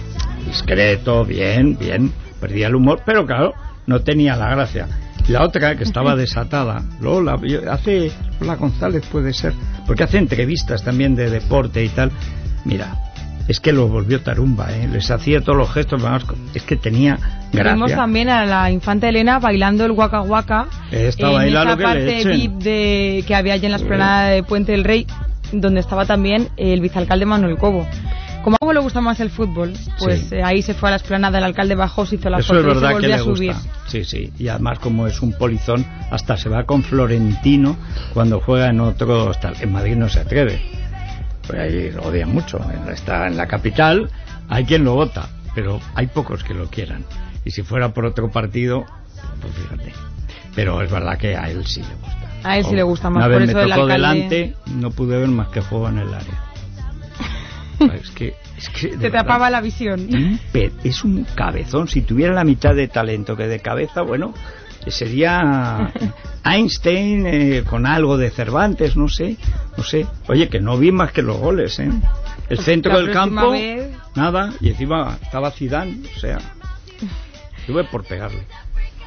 discreto, 0.46 1.24
bien, 1.24 1.76
bien. 1.78 2.12
Perdía 2.40 2.68
el 2.68 2.74
humor, 2.74 3.00
pero 3.04 3.26
claro, 3.26 3.54
no 3.86 4.00
tenía 4.00 4.36
la 4.36 4.50
gracia. 4.50 4.86
La 5.28 5.44
otra 5.44 5.76
que 5.76 5.84
estaba 5.84 6.16
desatada, 6.16 6.82
Lola, 7.00 7.36
hace 7.70 8.10
Lola 8.40 8.56
González 8.56 9.04
puede 9.10 9.34
ser, 9.34 9.52
porque 9.86 10.04
hace 10.04 10.18
entrevistas 10.18 10.82
también 10.82 11.14
de 11.14 11.28
deporte 11.28 11.84
y 11.84 11.88
tal. 11.90 12.10
Mira, 12.64 12.96
es 13.48 13.60
que 13.60 13.72
lo 13.72 13.88
volvió 13.88 14.20
tarumba, 14.20 14.70
¿eh? 14.72 14.88
les 14.92 15.10
hacía 15.10 15.40
todos 15.40 15.56
los 15.56 15.72
gestos, 15.72 16.02
además, 16.02 16.24
es 16.54 16.62
que 16.62 16.76
tenía 16.76 17.18
Vimos 17.50 17.78
gracia. 17.78 17.96
también 17.96 18.28
a 18.28 18.44
la 18.44 18.70
infanta 18.70 19.08
Elena 19.08 19.38
bailando 19.38 19.86
el 19.86 19.92
Waka 19.92 20.20
Waka 20.20 20.66
Esta 20.90 21.28
en 21.28 21.34
baila 21.34 21.60
esa 21.62 21.70
lo 21.70 21.76
que 21.78 21.82
parte. 21.82 22.24
VIP 22.24 22.52
de, 22.62 23.24
que 23.26 23.34
había 23.34 23.54
allí 23.54 23.64
en 23.64 23.72
la 23.72 23.78
esplanada 23.78 24.28
de 24.28 24.42
Puente 24.42 24.72
del 24.72 24.84
Rey, 24.84 25.06
donde 25.52 25.80
estaba 25.80 26.04
también 26.04 26.48
el 26.58 26.80
vicealcalde 26.82 27.24
Manuel 27.24 27.56
Cobo. 27.56 27.86
Como 28.42 28.56
a 28.56 28.58
Cobo 28.60 28.72
le 28.72 28.80
gusta 28.80 29.00
más 29.00 29.20
el 29.20 29.30
fútbol, 29.30 29.74
pues 29.98 30.20
Sí. 30.28 30.36
eh, 30.36 30.42
ahí 30.42 30.62
se 30.62 30.72
fue 30.74 30.88
a 30.88 30.92
la 30.92 30.96
esplanada, 30.96 31.38
el 31.38 31.44
alcalde 31.44 31.74
bajó, 31.74 32.06
se 32.06 32.14
hizo 32.16 32.30
la 32.30 32.38
Eso 32.38 32.54
foto 32.54 32.60
es 32.60 32.64
y 32.64 32.68
se 32.68 32.74
verdad 32.74 32.88
que 32.88 32.94
volvió 32.94 33.08
le 33.08 33.14
a 33.14 33.18
subir. 33.18 33.52
gusta. 33.52 33.70
Sí, 33.88 34.04
sí. 34.04 34.32
Y 34.38 34.48
además, 34.48 34.78
como 34.78 35.06
es 35.06 35.20
un 35.20 35.32
polizón, 35.32 35.84
hasta 36.10 36.36
se 36.36 36.48
va 36.48 36.64
con 36.64 36.82
Florentino 36.82 37.76
cuando 38.14 38.40
juega 38.40 38.68
en 38.70 38.80
otro. 38.80 39.32
En 39.60 39.72
Madrid 39.72 39.96
no 39.96 40.08
se 40.08 40.20
atreve. 40.20 40.60
Pues 41.46 41.60
ahí 41.60 41.90
lo 41.90 42.02
odian 42.02 42.32
mucho. 42.32 42.58
Está 42.90 43.26
en 43.26 43.36
la 43.36 43.46
capital, 43.46 44.10
hay 44.48 44.64
quien 44.64 44.84
lo 44.84 44.94
vota, 44.94 45.28
pero 45.54 45.80
hay 45.94 46.06
pocos 46.06 46.44
que 46.44 46.54
lo 46.54 46.66
quieran. 46.68 47.04
Y 47.44 47.50
si 47.50 47.62
fuera 47.62 47.92
por 47.92 48.04
otro 48.06 48.30
partido, 48.30 48.84
pues 49.40 49.52
fíjate. 49.54 49.92
Pero 50.54 50.80
es 50.82 50.90
verdad 50.90 51.16
que 51.18 51.36
a 51.36 51.50
él 51.50 51.66
sí 51.66 51.80
le 51.80 51.94
gusta. 51.94 52.18
A 52.44 52.56
él 52.58 52.64
sí 52.64 52.74
le 52.76 52.82
gusta 52.82 53.10
más, 53.10 53.24
Una 53.24 53.32
por 53.32 53.40
vez 53.40 53.48
eso 53.50 53.58
me 53.58 53.64
el 53.64 53.70
tocó 53.70 53.82
alcalde- 53.82 53.92
delante, 53.92 54.54
no 54.74 54.90
pude 54.90 55.18
ver 55.18 55.28
más 55.28 55.48
que 55.48 55.60
juego 55.60 55.88
en 55.88 55.98
el 55.98 56.14
área. 56.14 56.44
Es 57.80 58.10
que. 58.10 58.34
Es 58.56 58.68
que 58.70 58.88
verdad, 58.96 59.20
tapaba 59.20 59.50
la 59.50 59.60
visión. 59.60 60.08
es 60.84 61.04
un 61.04 61.24
cabezón. 61.34 61.88
Si 61.88 62.02
tuviera 62.02 62.32
la 62.34 62.44
mitad 62.44 62.74
de 62.74 62.88
talento 62.88 63.36
que 63.36 63.46
de 63.46 63.60
cabeza, 63.60 64.02
bueno, 64.02 64.34
sería 64.88 65.92
Einstein 66.44 67.26
eh, 67.26 67.64
con 67.68 67.86
algo 67.86 68.16
de 68.16 68.30
Cervantes, 68.30 68.96
no 68.96 69.08
sé, 69.08 69.36
no 69.76 69.84
sé. 69.84 70.06
Oye, 70.28 70.48
que 70.48 70.60
no 70.60 70.76
vi 70.78 70.90
más 70.92 71.12
que 71.12 71.22
los 71.22 71.36
goles, 71.38 71.78
¿eh? 71.78 71.90
El 72.48 72.58
centro 72.58 72.92
la 72.94 72.98
del 73.00 73.12
campo, 73.12 73.50
vez- 73.52 73.90
nada, 74.14 74.52
y 74.60 74.70
encima 74.70 75.18
estaba 75.22 75.50
Zidane, 75.50 75.98
o 76.16 76.18
sea, 76.18 76.38
tuve 77.66 77.84
por 77.84 78.04
pegarle. 78.04 78.46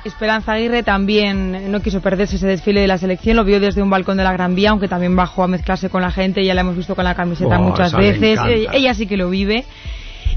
Esperanza 0.04 0.54
Aguirre 0.54 0.84
también 0.84 1.72
no 1.72 1.80
quiso 1.82 2.02
perderse 2.02 2.38
ese 2.38 2.48
desfile 2.48 2.82
de 2.82 2.88
la 2.88 2.98
selección, 2.98 3.36
lo 3.36 3.44
vio 3.44 3.60
desde 3.60 3.82
un 3.82 3.90
balcón 3.90 4.18
de 4.18 4.24
la 4.24 4.34
Gran 4.34 4.56
Vía, 4.56 4.72
aunque 4.72 4.88
también 4.88 5.16
bajó 5.16 5.44
a 5.44 5.48
mezclarse 5.48 5.90
con 5.90 6.02
la 6.02 6.12
gente, 6.12 6.44
ya 6.44 6.54
la 6.54 6.62
hemos 6.62 6.76
visto 6.76 6.96
con 6.96 7.06
la 7.06 7.14
camiseta 7.14 7.60
Oh, 7.60 7.64
muchas 7.64 7.94
veces, 7.94 8.40
ella, 8.48 8.72
ella 8.74 8.94
sí 8.94 9.06
que 9.06 9.18
lo 9.18 9.30
vive. 9.30 9.66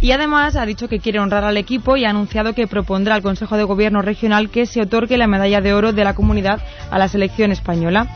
Y 0.00 0.12
además 0.12 0.56
ha 0.56 0.66
dicho 0.66 0.88
que 0.88 0.98
quiere 0.98 1.18
honrar 1.18 1.44
al 1.44 1.56
equipo 1.56 1.96
y 1.96 2.04
ha 2.04 2.10
anunciado 2.10 2.52
que 2.52 2.66
propondrá 2.66 3.14
al 3.14 3.22
Consejo 3.22 3.56
de 3.56 3.64
Gobierno 3.64 4.02
Regional 4.02 4.50
que 4.50 4.66
se 4.66 4.82
otorgue 4.82 5.16
la 5.16 5.26
medalla 5.26 5.62
de 5.62 5.72
oro 5.72 5.92
de 5.92 6.04
la 6.04 6.14
comunidad 6.14 6.60
a 6.90 6.98
la 6.98 7.08
selección 7.08 7.52
española. 7.52 8.08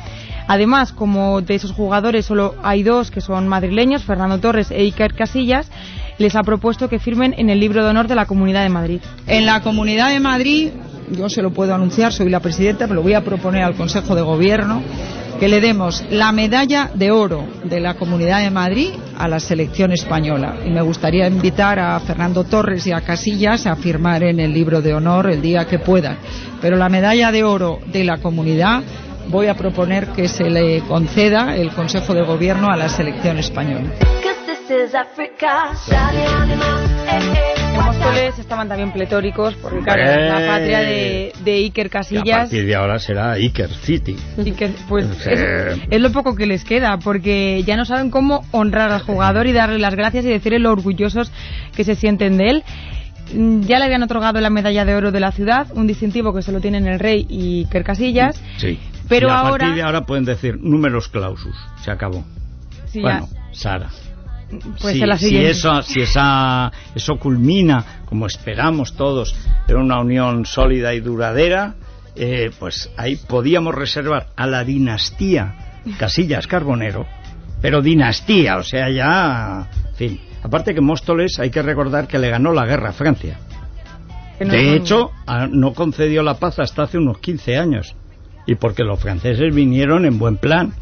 Además, 0.49 0.93
como 0.93 1.41
de 1.41 1.55
esos 1.55 1.73
jugadores 1.73 2.27
solo 2.27 2.55
hay 2.63 2.83
dos 2.83 3.11
que 3.11 3.21
son 3.21 3.49
madrileños, 3.49 4.05
Fernando 4.05 4.39
Torres 4.39 4.71
e 4.71 4.83
Iker 4.83 5.15
Casillas, 5.15 5.71
les 6.19 6.35
ha 6.37 6.43
propuesto 6.43 6.89
que 6.89 6.99
firmen 6.99 7.35
en 7.39 7.49
el 7.49 7.61
libro 7.61 7.85
de 7.85 7.91
honor 7.91 8.09
de 8.09 8.15
la 8.15 8.27
Comunidad 8.27 8.63
de 8.63 8.71
Madrid. 8.71 9.01
En 9.27 9.47
la 9.47 9.63
Comunidad 9.63 10.11
de 10.11 10.21
Madrid, 10.21 10.71
yo 11.13 11.29
se 11.29 11.43
lo 11.43 11.51
puedo 11.51 11.75
anunciar, 11.75 12.13
soy 12.13 12.31
la 12.31 12.41
presidenta, 12.41 12.87
me 12.87 12.95
lo 12.95 13.03
voy 13.03 13.15
a 13.15 13.25
proponer 13.25 13.63
al 13.63 13.75
Consejo 13.75 14.15
de 14.15 14.23
Gobierno, 14.23 14.83
que 15.39 15.49
le 15.49 15.61
demos 15.61 16.05
la 16.11 16.33
medalla 16.33 16.91
de 16.93 17.11
oro 17.13 17.47
de 17.65 17.81
la 17.81 17.95
Comunidad 17.95 18.41
de 18.41 18.51
Madrid 18.51 18.91
a 19.17 19.29
la 19.29 19.39
selección 19.39 19.93
española. 19.93 20.57
Y 20.67 20.71
me 20.71 20.83
gustaría 20.83 21.29
invitar 21.29 21.79
a 21.79 21.99
Fernando 22.01 22.45
Torres 22.45 22.87
y 22.87 22.93
a 22.93 23.03
Casillas 23.03 23.67
a 23.67 23.77
firmar 23.77 24.25
en 24.25 24.41
el 24.41 24.53
libro 24.53 24.83
de 24.83 24.95
honor 24.95 25.31
el 25.31 25.41
día 25.41 25.65
que 25.67 25.79
puedan. 25.79 26.19
Pero 26.61 26.77
la 26.77 26.89
medalla 26.89 27.31
de 27.31 27.45
oro 27.45 27.79
de 27.87 28.03
la 28.05 28.19
comunidad 28.19 28.83
voy 29.29 29.47
a 29.47 29.55
proponer 29.55 30.09
que 30.09 30.29
se 30.29 30.51
le 30.51 30.81
conceda 30.81 31.57
el 31.57 31.71
Consejo 31.71 32.15
de 32.15 32.23
Gobierno 32.23 32.69
a 32.69 32.77
la 32.77 32.89
selección 32.89 33.39
española. 33.39 33.93
Móstoles 37.99 38.39
estaban 38.39 38.69
también 38.69 38.93
pletóricos, 38.93 39.55
porque 39.57 39.81
claro, 39.81 40.03
es 40.03 40.17
la 40.31 40.45
¡Eh! 40.45 40.47
patria 40.47 40.79
de, 40.81 41.33
de 41.45 41.53
Iker 41.57 41.87
Y 41.87 41.89
a 41.89 41.91
Casillas. 41.91 42.39
partir 42.41 42.67
de 42.67 42.75
ahora 42.77 42.99
será 42.99 43.33
Iker 43.33 43.71
City. 43.71 44.17
Iker, 44.39 44.71
pues 44.89 45.05
es, 45.27 45.79
es 45.91 46.01
lo 46.01 46.13
poco 46.13 46.35
que 46.37 46.47
les 46.47 46.65
queda, 46.65 46.99
porque 46.99 47.63
ya 47.67 47.77
no 47.77 47.85
saben 47.85 48.11
cómo 48.11 48.45
honrar 48.53 48.91
al 48.93 49.01
jugador 49.03 49.47
y 49.47 49.53
darle 49.53 49.79
las 49.79 49.95
gracias 49.95 50.25
y 50.25 50.29
decirle 50.29 50.59
lo 50.61 50.71
orgullosos 50.73 51.33
que 51.75 51.85
se 51.85 51.95
sienten 51.97 52.39
de 52.39 52.51
él. 52.51 52.65
Mm, 53.35 53.61
Ya 53.63 53.79
le 53.79 53.87
habían 53.87 54.03
otorgado 54.03 54.41
la 54.41 54.51
medalla 54.51 54.85
de 54.85 54.95
oro 54.95 55.11
de 55.13 55.21
la 55.21 55.33
ciudad, 55.33 55.67
un 55.75 55.87
distintivo 55.87 56.33
que 56.35 56.43
solo 56.43 56.61
tienen 56.61 56.87
el 56.87 56.99
rey 56.99 57.27
y 57.29 57.65
Iker 57.65 57.85
Casillas. 57.85 58.41
Sí. 58.59 58.79
Pero 59.09 59.29
y 59.29 59.31
a 59.31 59.39
ahora- 59.41 59.51
partir 59.59 59.75
de 59.77 59.83
ahora 59.83 60.03
pueden 60.07 60.25
decir 60.25 60.59
números 60.61 61.09
clausus. 61.09 61.57
Se 61.83 61.91
acabó. 61.91 62.25
Sí, 62.87 63.01
bueno, 63.01 63.29
ya- 63.31 63.39
Sara. 63.53 63.89
Pues 64.81 64.95
si, 64.95 65.01
la 65.01 65.17
eso, 65.17 65.83
si 65.83 66.01
esa, 66.01 66.73
eso 66.95 67.19
culmina, 67.19 68.03
como 68.07 68.27
esperamos 68.27 68.95
todos, 68.95 69.35
en 69.67 69.77
una 69.77 70.01
unión 70.01 70.47
sólida 70.47 70.95
y 70.95 71.01
duradera, 71.01 71.75
eh, 72.17 72.51
pues 72.59 72.91
ahí 72.97 73.17
podíamos 73.17 73.75
reservar 73.75 74.29
a 74.37 74.47
la 74.47 74.65
dinastía 74.65 75.81
Casillas 75.99 76.47
Carbonero, 76.47 77.07
pero 77.61 77.83
dinastía, 77.83 78.57
o 78.57 78.63
sea, 78.63 78.89
ya, 78.91 79.69
en 79.91 79.95
fin. 79.97 80.21
Aparte 80.43 80.75
que 80.75 80.81
Móstoles 80.81 81.39
hay 81.39 81.51
que 81.51 81.63
recordar 81.63 82.07
que 82.09 82.19
le 82.19 82.31
ganó 82.31 82.53
la 82.53 82.65
guerra 82.65 82.91
a 82.91 82.93
Francia. 82.93 83.39
No 84.41 84.53
De 84.53 84.75
hecho, 84.77 85.11
a- 85.27 85.47
no 85.49 85.75
concedió 85.75 86.23
la 86.23 86.35
paz 86.35 86.59
hasta 86.59 86.85
hace 86.85 86.97
unos 86.97 87.19
15 87.19 87.57
años. 87.59 87.97
Y 88.47 88.55
porque 88.55 88.85
los 88.85 89.01
franceses 89.01 89.53
vinieron 89.55 90.07
en 90.07 90.19
buen 90.19 90.37
plan. 90.37 90.73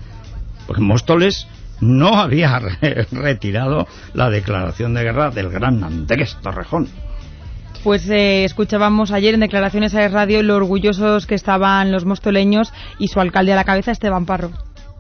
Porque 0.67 0.83
Móstoles 0.83 1.49
no 1.81 2.19
había 2.21 2.59
re- 2.59 3.07
retirado 3.13 3.87
la 4.15 4.31
declaración 4.31 4.95
de 4.95 5.03
guerra 5.05 5.31
del 5.31 5.51
gran 5.51 5.83
Andrés 5.85 6.37
Torrejón. 6.43 6.89
Pues 7.85 8.09
eh, 8.11 8.45
escuchábamos 8.45 9.13
ayer 9.13 9.35
en 9.35 9.41
declaraciones 9.41 9.95
a 9.95 10.09
radio 10.09 10.43
lo 10.43 10.57
orgullosos 10.57 11.27
que 11.27 11.37
estaban 11.37 11.93
los 11.93 12.05
mostoleños 12.05 12.73
y 12.99 13.09
su 13.09 13.21
alcalde 13.21 13.53
a 13.53 13.57
la 13.57 13.65
cabeza, 13.65 13.93
Esteban 13.93 14.27
Parro. 14.27 14.51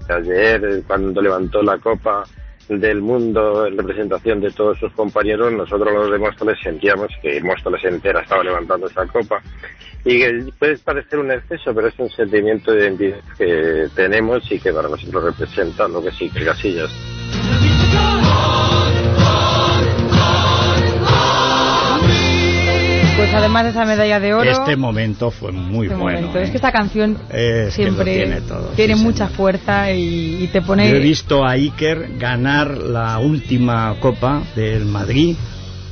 Ayer, 0.09 0.65
eh, 0.65 0.83
cuando 0.87 1.21
levantó 1.21 1.63
la 1.63 1.79
Copa 1.79 2.23
del 2.69 3.01
Mundo 3.01 3.67
en 3.67 3.77
representación 3.77 4.41
de 4.41 4.51
todos 4.51 4.79
sus 4.79 4.93
compañeros, 4.93 5.53
nosotros 5.53 5.93
los 5.93 6.11
de 6.11 6.19
Móstoles 6.19 6.59
sentíamos 6.63 7.09
que 7.23 7.41
Móstoles 7.41 7.85
entera 7.85 8.21
estaba 8.21 8.43
levantando 8.43 8.87
esa 8.87 9.07
copa 9.07 9.41
y 10.05 10.19
que 10.19 10.53
puede 10.59 10.79
parecer 10.79 11.19
un 11.19 11.33
exceso, 11.33 11.75
pero 11.75 11.89
es 11.89 11.99
un 11.99 12.09
sentimiento 12.11 12.73
de 12.73 12.85
identidad 12.85 13.19
que 13.37 13.89
tenemos 13.95 14.51
y 14.51 14.59
que 14.59 14.73
para 14.73 14.89
nosotros 14.89 15.25
representa 15.25 15.89
lo 15.89 16.03
que 16.03 16.13
sí, 16.13 16.31
que 16.31 16.45
Casillas. 16.45 16.93
De 23.63 23.71
esa 23.71 23.85
medalla 23.85 24.21
de 24.21 24.35
oro, 24.35 24.51
Este 24.51 24.77
momento 24.77 25.31
fue 25.31 25.53
muy 25.53 25.87
este 25.87 25.99
bueno. 25.99 26.29
¿eh? 26.35 26.43
es 26.43 26.51
que 26.51 26.57
esta 26.57 26.73
canción 26.73 27.19
Es 27.31 27.75
siempre 27.75 28.15
tiene 28.17 28.41
todo, 28.43 28.69
tiene 28.77 28.97
sí, 28.97 29.03
mucha 29.03 29.27
señor. 29.27 29.37
fuerza 29.37 29.93
y, 29.93 30.45
y 30.45 30.47
te 30.49 30.63
pone... 30.63 30.89
Yo 30.91 30.97
he 30.97 31.01
visto 31.01 31.45
a 31.45 31.53
Iker 31.53 32.17
ganar 32.19 32.77
la 32.79 33.19
última 33.19 33.95
copa 34.01 34.43
del 34.55 34.85
Madrid. 34.85 35.37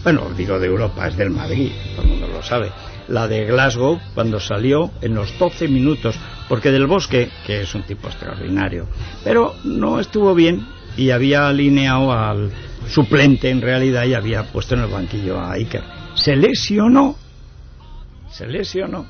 Bueno, 0.02 0.28
digo 0.37 0.59
de 0.59 0.66
Europa, 0.66 1.09
es 1.09 1.16
del 1.16 1.30
Madrid, 1.30 1.71
todo 1.97 2.02
el 2.04 2.11
mundo 2.11 2.28
lo 2.28 2.42
sabe. 2.42 2.71
La 3.09 3.26
de 3.28 3.44
Glasgow, 3.47 3.99
cuando 4.14 4.40
salió 4.40 4.90
en 5.02 5.14
los 5.14 5.38
12 5.38 5.68
minutos, 5.68 6.16
porque 6.49 6.71
del 6.71 6.87
Bosque, 6.87 7.30
que 7.47 7.62
es 7.62 7.75
un 7.75 7.83
tipo 7.83 8.09
extraordinario, 8.09 8.87
pero 9.23 9.54
no 9.64 10.00
estuvo 10.00 10.35
bien 10.35 10.66
y 10.97 11.11
había 11.11 11.49
alineado 11.49 12.12
al 12.12 12.50
suplente 12.88 13.50
en 13.50 13.61
realidad 13.62 14.04
y 14.04 14.14
había 14.14 14.44
puesto 14.44 14.75
en 14.75 14.83
el 14.83 14.88
banquillo 14.88 15.40
a 15.40 15.52
Iker. 15.52 15.83
Se 16.14 16.37
lesionó, 16.37 17.16
se 18.35 18.47
lesionó. 18.47 19.07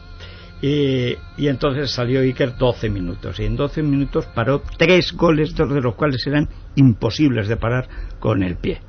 Y, 0.63 1.17
y 1.37 1.49
entonces 1.49 1.91
salió 1.91 2.21
Iker 2.21 2.57
12 2.57 2.89
minutos. 2.89 3.39
Y 3.41 3.45
en 3.45 3.57
12 3.57 3.83
minutos 3.83 4.27
paró 4.35 4.63
tres 4.79 5.13
goles, 5.13 5.55
dos 5.55 5.73
de 5.73 5.81
los 5.81 5.95
cuales 5.95 6.27
eran 6.27 6.49
imposibles 6.77 7.49
de 7.49 7.57
parar 7.57 7.89
con 8.19 8.43
el 8.43 8.57
pie. 8.57 8.81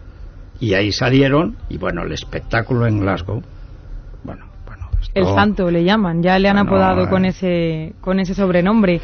Y 0.60 0.74
ahí 0.74 0.92
salieron, 0.92 1.58
y 1.70 1.78
bueno, 1.78 2.04
el 2.04 2.14
espectáculo 2.14 2.88
en 2.88 3.00
Glasgow. 3.02 3.42
Bueno, 4.24 4.46
bueno. 4.66 4.90
esto- 5.02 5.12
El 5.20 5.26
santo 5.36 5.70
le 5.70 5.84
llaman, 5.84 6.24
ya 6.24 6.40
le 6.40 6.48
han 6.48 6.56
Bueno, 6.56 6.70
apodado 6.70 7.04
eh. 7.06 7.10
con 7.10 7.26
ese 7.26 7.94
con 8.00 8.20
ese 8.20 8.34
sobrenombre. 8.34 9.02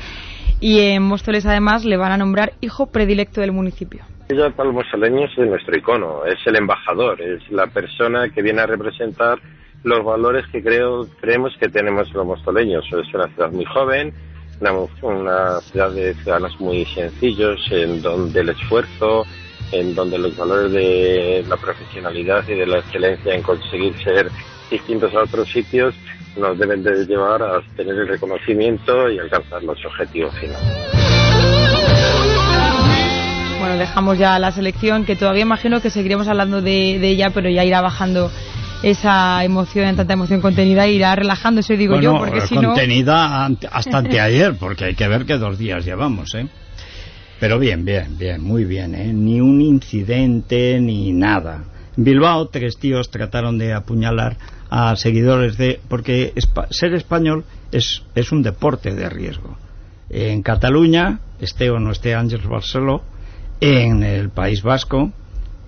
Y 0.61 0.79
en 0.79 1.03
Móstoles 1.03 1.45
además 1.45 1.83
le 1.83 1.97
van 1.97 2.11
a 2.13 2.17
nombrar 2.17 2.53
hijo 2.61 2.85
predilecto 2.91 3.41
del 3.41 3.51
municipio. 3.51 4.03
Los 4.29 4.53
mostoleños 4.73 5.29
es 5.37 5.45
nuestro 5.45 5.75
icono, 5.77 6.23
es 6.25 6.37
el 6.45 6.55
embajador, 6.55 7.19
es 7.19 7.41
la 7.51 7.67
persona 7.67 8.29
que 8.29 8.41
viene 8.41 8.61
a 8.61 8.65
representar 8.67 9.39
los 9.83 10.03
valores 10.03 10.45
que 10.51 10.61
creo 10.61 11.07
creemos 11.19 11.53
que 11.59 11.69
tenemos 11.69 12.11
los 12.13 12.25
mostoleños. 12.25 12.85
Es 12.85 13.13
una 13.13 13.27
ciudad 13.29 13.51
muy 13.51 13.65
joven, 13.65 14.13
una, 14.59 14.73
una 15.01 15.59
ciudad 15.61 15.91
de 15.91 16.13
ciudadanos 16.15 16.59
muy 16.59 16.85
sencillos, 16.85 17.59
en 17.71 18.01
donde 18.01 18.41
el 18.41 18.49
esfuerzo, 18.49 19.25
en 19.71 19.95
donde 19.95 20.17
los 20.17 20.35
valores 20.37 20.71
de 20.71 21.45
la 21.47 21.57
profesionalidad 21.57 22.47
y 22.47 22.55
de 22.55 22.67
la 22.67 22.79
excelencia 22.79 23.33
en 23.33 23.41
conseguir 23.41 23.93
ser 24.03 24.29
distintos 24.69 25.13
a 25.15 25.23
otros 25.23 25.49
sitios 25.49 25.95
nos 26.37 26.57
deben 26.57 26.81
de 26.81 27.05
llevar 27.05 27.43
a 27.43 27.61
tener 27.75 27.95
el 27.95 28.07
reconocimiento 28.07 29.09
y 29.09 29.19
alcanzar 29.19 29.63
los 29.63 29.83
objetivos 29.85 30.33
finales. 30.39 30.61
Bueno, 33.59 33.77
dejamos 33.77 34.17
ya 34.17 34.39
la 34.39 34.51
selección, 34.51 35.05
que 35.05 35.15
todavía 35.15 35.41
imagino 35.41 35.81
que 35.81 35.89
seguiremos 35.89 36.27
hablando 36.27 36.61
de, 36.61 36.99
de 36.99 37.09
ella, 37.09 37.31
pero 37.33 37.49
ya 37.49 37.65
irá 37.65 37.81
bajando 37.81 38.31
esa 38.83 39.43
emoción, 39.43 39.95
tanta 39.95 40.13
emoción 40.13 40.41
contenida, 40.41 40.87
irá 40.87 41.15
relajándose, 41.15 41.77
digo 41.77 41.95
Bueno, 41.95 42.13
yo, 42.13 42.19
porque 42.19 42.39
eh, 42.39 42.47
si 42.47 42.55
no... 42.55 42.69
contenida 42.69 43.45
hasta 43.71 43.97
anteayer, 43.99 44.55
porque 44.55 44.85
hay 44.85 44.95
que 44.95 45.07
ver 45.07 45.25
que 45.25 45.37
dos 45.37 45.57
días 45.57 45.85
llevamos, 45.85 46.33
¿eh? 46.35 46.47
Pero 47.39 47.57
bien, 47.57 47.83
bien, 47.85 48.17
bien, 48.17 48.43
muy 48.43 48.65
bien, 48.65 48.93
¿eh? 48.93 49.11
Ni 49.13 49.41
un 49.41 49.61
incidente 49.61 50.79
ni 50.79 51.11
nada. 51.11 51.63
En 51.97 52.03
Bilbao, 52.03 52.47
tres 52.47 52.77
tíos 52.77 53.09
trataron 53.09 53.57
de 53.57 53.73
apuñalar 53.73 54.37
a 54.69 54.95
seguidores 54.95 55.57
de... 55.57 55.79
Porque 55.87 56.33
ser 56.69 56.93
español 56.93 57.43
es, 57.71 58.03
es 58.13 58.31
un 58.31 58.43
deporte 58.43 58.93
de 58.93 59.09
riesgo. 59.09 59.57
En 60.09 60.43
Cataluña, 60.43 61.19
esté 61.39 61.71
o 61.71 61.79
no 61.79 61.91
esté 61.91 62.13
Ángel 62.13 62.41
Barceló, 62.41 63.01
en 63.59 64.03
el 64.03 64.29
País 64.29 64.61
Vasco, 64.61 65.11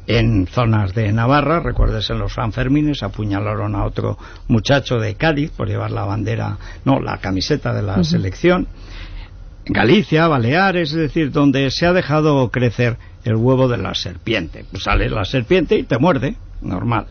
en 0.07 0.47
zonas 0.47 0.93
de 0.93 1.11
Navarra, 1.11 1.59
recuérdese 1.59 2.13
en 2.13 2.19
los 2.19 2.33
Sanfermines, 2.33 3.03
apuñalaron 3.03 3.75
a 3.75 3.85
otro 3.85 4.17
muchacho 4.47 4.99
de 4.99 5.15
Cádiz 5.15 5.51
por 5.51 5.67
llevar 5.67 5.91
la 5.91 6.05
bandera, 6.05 6.57
no, 6.85 6.99
la 6.99 7.17
camiseta 7.17 7.73
de 7.73 7.81
la 7.83 8.03
selección. 8.03 8.67
Galicia, 9.65 10.27
Baleares, 10.27 10.89
es 10.91 10.97
decir, 10.97 11.31
donde 11.31 11.71
se 11.71 11.85
ha 11.85 11.93
dejado 11.93 12.49
crecer 12.51 12.97
el 13.23 13.35
huevo 13.35 13.69
de 13.69 13.77
la 13.77 13.95
serpiente. 13.95 14.65
Pues 14.69 14.83
sale 14.83 15.09
la 15.09 15.23
serpiente 15.23 15.77
y 15.77 15.83
te 15.83 15.97
muerde, 15.97 16.35
normal. 16.61 17.07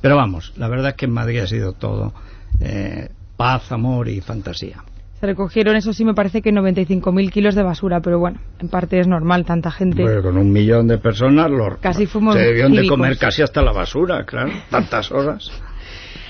Pero 0.00 0.16
vamos, 0.16 0.52
la 0.56 0.68
verdad 0.68 0.90
es 0.90 0.94
que 0.94 1.06
en 1.06 1.12
Madrid 1.12 1.40
ha 1.40 1.46
sido 1.48 1.72
todo 1.72 2.14
eh, 2.60 3.08
paz, 3.36 3.72
amor 3.72 4.08
y 4.08 4.20
fantasía. 4.20 4.84
Se 5.26 5.32
recogieron, 5.32 5.74
eso 5.74 5.92
sí, 5.92 6.04
me 6.04 6.14
parece 6.14 6.40
que 6.40 6.52
95.000 6.52 7.32
kilos 7.32 7.56
de 7.56 7.64
basura, 7.64 7.98
pero 8.00 8.20
bueno, 8.20 8.38
en 8.60 8.68
parte 8.68 9.00
es 9.00 9.08
normal, 9.08 9.44
tanta 9.44 9.72
gente. 9.72 10.04
Con 10.22 10.38
un 10.38 10.52
millón 10.52 10.86
de 10.86 10.98
personas 10.98 11.50
los, 11.50 11.78
Casi 11.78 12.06
fuimos 12.06 12.36
se 12.36 12.42
debieron 12.42 12.72
de 12.72 12.86
comer 12.86 13.18
casi 13.18 13.42
hasta 13.42 13.60
la 13.60 13.72
basura, 13.72 14.24
claro, 14.24 14.52
tantas 14.70 15.10
horas. 15.10 15.50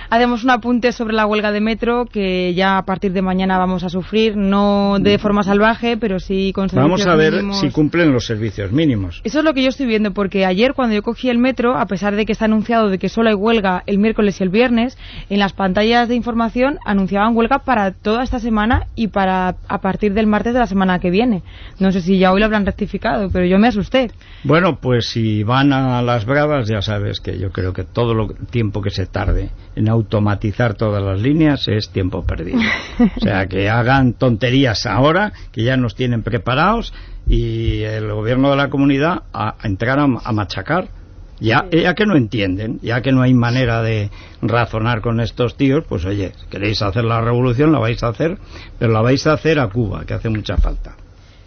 Hacemos 0.09 0.45
un 0.45 0.51
apunte 0.51 0.93
sobre 0.93 1.15
la 1.15 1.27
huelga 1.27 1.51
de 1.51 1.61
metro 1.61 2.05
que 2.07 2.55
ya 2.55 2.79
a 2.79 2.85
partir 2.85 3.13
de 3.13 3.23
mañana 3.23 3.59
vamos 3.59 3.83
a 3.83 3.89
sufrir, 3.89 4.37
no 4.37 4.99
de 5.01 5.19
forma 5.19 5.43
salvaje, 5.43 5.97
pero 5.97 6.21
sí 6.21 6.53
con 6.55 6.69
Vamos 6.73 7.01
servicios 7.01 7.07
a 7.07 7.17
ver 7.17 7.33
mínimos. 7.33 7.61
si 7.61 7.71
cumplen 7.71 8.13
los 8.13 8.25
servicios 8.25 8.71
mínimos. 8.71 9.21
Eso 9.25 9.39
es 9.41 9.45
lo 9.45 9.53
que 9.53 9.63
yo 9.63 9.69
estoy 9.69 9.87
viendo, 9.87 10.13
porque 10.13 10.47
ayer 10.47 10.75
cuando 10.75 10.95
yo 10.95 11.03
cogí 11.03 11.29
el 11.29 11.39
metro, 11.39 11.77
a 11.77 11.87
pesar 11.87 12.15
de 12.15 12.25
que 12.25 12.33
está 12.33 12.45
anunciado 12.45 12.89
de 12.89 12.99
que 12.99 13.09
solo 13.09 13.31
hay 13.31 13.35
huelga 13.35 13.83
el 13.87 13.99
miércoles 13.99 14.41
y 14.41 14.45
el 14.45 14.49
viernes, 14.51 14.97
en 15.29 15.39
las 15.41 15.53
pantallas 15.53 16.09
de 16.09 16.15
información 16.15 16.79
anunciaban 16.85 17.37
huelga 17.37 17.61
para 17.61 17.91
toda 17.91 18.23
esta 18.23 18.39
semana 18.39 18.87
y 18.95 19.09
para 19.09 19.57
a 19.69 19.81
partir 19.81 20.15
del 20.15 20.27
martes 20.27 20.53
de 20.55 20.61
la 20.61 20.67
semana 20.67 21.01
que 21.01 21.11
viene. 21.11 21.43
No 21.81 21.91
sé 21.91 22.01
si 22.01 22.19
ya 22.19 22.33
hoy 22.33 22.41
lo 22.41 22.47
habrán 22.47 22.65
rectificado, 22.67 23.29
pero 23.33 23.45
yo 23.45 23.59
me 23.59 23.69
asusté. 23.69 24.11
Bueno, 24.45 24.79
pues 24.81 25.09
si 25.09 25.43
van 25.43 25.73
a 25.73 26.01
las 26.03 26.25
bravas, 26.27 26.69
ya 26.69 26.81
sabes 26.81 27.21
que 27.21 27.39
yo 27.39 27.51
creo 27.51 27.73
que 27.73 27.83
todo 27.85 28.13
el 28.13 28.47
tiempo 28.47 28.81
que 28.83 28.91
se 28.91 29.07
tarde 29.07 29.51
en 29.75 29.89
automatizar 29.97 30.75
todas 30.75 31.03
las 31.03 31.21
líneas 31.21 31.67
es 31.69 31.91
tiempo 31.91 32.25
perdido. 32.25 32.61
O 33.17 33.21
sea, 33.21 33.47
que 33.47 33.69
hagan 33.71 34.13
tonterías 34.15 34.87
ahora, 34.87 35.33
que 35.53 35.65
ya 35.65 35.77
nos 35.77 35.95
tienen 35.95 36.23
preparados, 36.23 36.93
y 37.27 37.83
el 37.83 38.11
gobierno 38.13 38.51
de 38.51 38.57
la 38.57 38.71
comunidad 38.71 39.25
a, 39.33 39.57
a 39.59 39.67
entrar 39.67 39.99
a, 39.99 40.05
a 40.05 40.33
machacar. 40.33 40.89
Ya, 41.39 41.67
ya 41.71 41.95
que 41.95 42.07
no 42.07 42.17
entienden, 42.17 42.79
ya 42.81 43.03
que 43.03 43.13
no 43.13 43.21
hay 43.21 43.35
manera 43.35 43.83
de 43.83 44.11
razonar 44.41 45.03
con 45.03 45.21
estos 45.21 45.55
tíos, 45.59 45.85
pues 45.87 46.07
oye, 46.07 46.33
si 46.35 46.47
queréis 46.47 46.81
hacer 46.81 47.05
la 47.05 47.21
revolución, 47.21 47.73
la 47.73 47.79
vais 47.79 48.03
a 48.03 48.09
hacer, 48.09 48.39
pero 48.79 48.91
la 48.91 49.03
vais 49.03 49.27
a 49.27 49.35
hacer 49.35 49.59
a 49.61 49.69
Cuba, 49.69 50.07
que 50.07 50.15
hace 50.15 50.31
mucha 50.31 50.57
falta. 50.57 50.97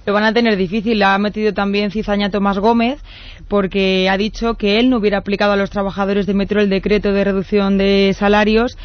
Lo 0.06 0.14
van 0.14 0.24
a 0.24 0.34
tener 0.34 0.58
difícil. 0.58 1.02
Ha 1.04 1.18
metido 1.18 1.54
también 1.54 1.92
cizaña 1.92 2.30
Tomás 2.30 2.60
Gómez 2.60 3.00
porque 3.48 4.10
ha 4.10 4.18
dicho 4.18 4.56
que 4.56 4.80
él 4.80 4.90
no 4.90 4.98
hubiera 4.98 5.20
aplicado 5.20 5.54
a 5.54 5.56
los 5.56 5.70
trabajadores 5.70 6.26
de 6.26 6.34
Metro 6.34 6.62
el 6.62 6.70
decreto 6.70 7.12
de 7.12 7.24
reducción 7.24 7.78
de 7.78 8.16
salarios 8.18 8.78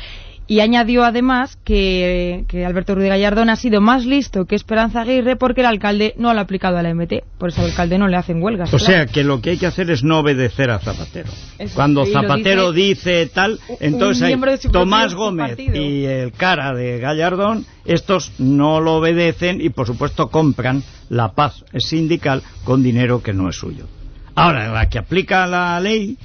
y 0.46 0.60
añadió 0.60 1.04
además 1.04 1.58
que, 1.64 2.44
que 2.48 2.66
Alberto 2.66 2.94
Ruiz 2.94 3.08
Gallardón 3.08 3.48
ha 3.48 3.56
sido 3.56 3.80
más 3.80 4.04
listo 4.04 4.44
que 4.44 4.54
Esperanza 4.54 5.00
Aguirre 5.00 5.36
porque 5.36 5.62
el 5.62 5.66
alcalde 5.66 6.14
no 6.18 6.34
lo 6.34 6.40
ha 6.40 6.42
aplicado 6.42 6.76
a 6.76 6.82
la 6.82 6.92
MT. 6.94 7.24
Por 7.38 7.48
eso 7.48 7.62
al 7.62 7.68
alcalde 7.68 7.98
no 7.98 8.08
le 8.08 8.16
hacen 8.16 8.42
huelgas. 8.42 8.72
O 8.74 8.76
claro. 8.76 8.84
sea, 8.84 9.06
que 9.06 9.24
lo 9.24 9.40
que 9.40 9.50
hay 9.50 9.58
que 9.58 9.66
hacer 9.66 9.90
es 9.90 10.04
no 10.04 10.18
obedecer 10.18 10.70
a 10.70 10.78
Zapatero. 10.80 11.30
Eso, 11.58 11.74
Cuando 11.74 12.04
Zapatero 12.04 12.72
dice, 12.72 13.26
tal, 13.26 13.58
un 13.68 13.76
entonces 13.80 14.22
hay 14.22 14.70
Tomás 14.70 15.14
Gómez 15.14 15.58
y 15.58 16.04
el 16.04 16.32
cara 16.32 16.74
de 16.74 16.98
Gallardón, 16.98 17.64
estos 17.86 18.32
no 18.38 18.80
lo 18.80 18.96
obedecen 18.96 19.60
y 19.62 19.70
por 19.70 19.86
supuesto 19.86 20.28
compran 20.28 20.82
la 21.08 21.32
paz 21.32 21.64
sindical 21.78 22.42
con 22.64 22.82
dinero 22.82 23.22
que 23.22 23.32
no 23.32 23.48
es 23.48 23.56
suyo. 23.56 23.86
Ahora, 24.34 24.72
la 24.72 24.88
que 24.88 24.98
aplica 24.98 25.46
la 25.46 25.80
ley 25.80 26.18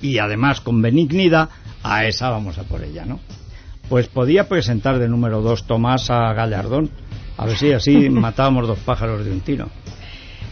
y 0.00 0.18
además 0.18 0.60
con 0.60 0.80
benignidad, 0.80 1.48
a 1.82 2.06
esa 2.06 2.30
vamos 2.30 2.58
a 2.58 2.64
por 2.64 2.82
ella, 2.82 3.04
¿no? 3.04 3.20
Pues 3.88 4.08
podía 4.08 4.48
presentar 4.48 4.98
de 4.98 5.08
número 5.08 5.40
dos 5.40 5.66
Tomás 5.66 6.10
a 6.10 6.32
Gallardón, 6.34 6.90
a 7.36 7.46
ver 7.46 7.56
si 7.56 7.72
así 7.72 8.10
matábamos 8.10 8.66
dos 8.66 8.78
pájaros 8.80 9.24
de 9.24 9.32
un 9.32 9.40
tiro. 9.40 9.68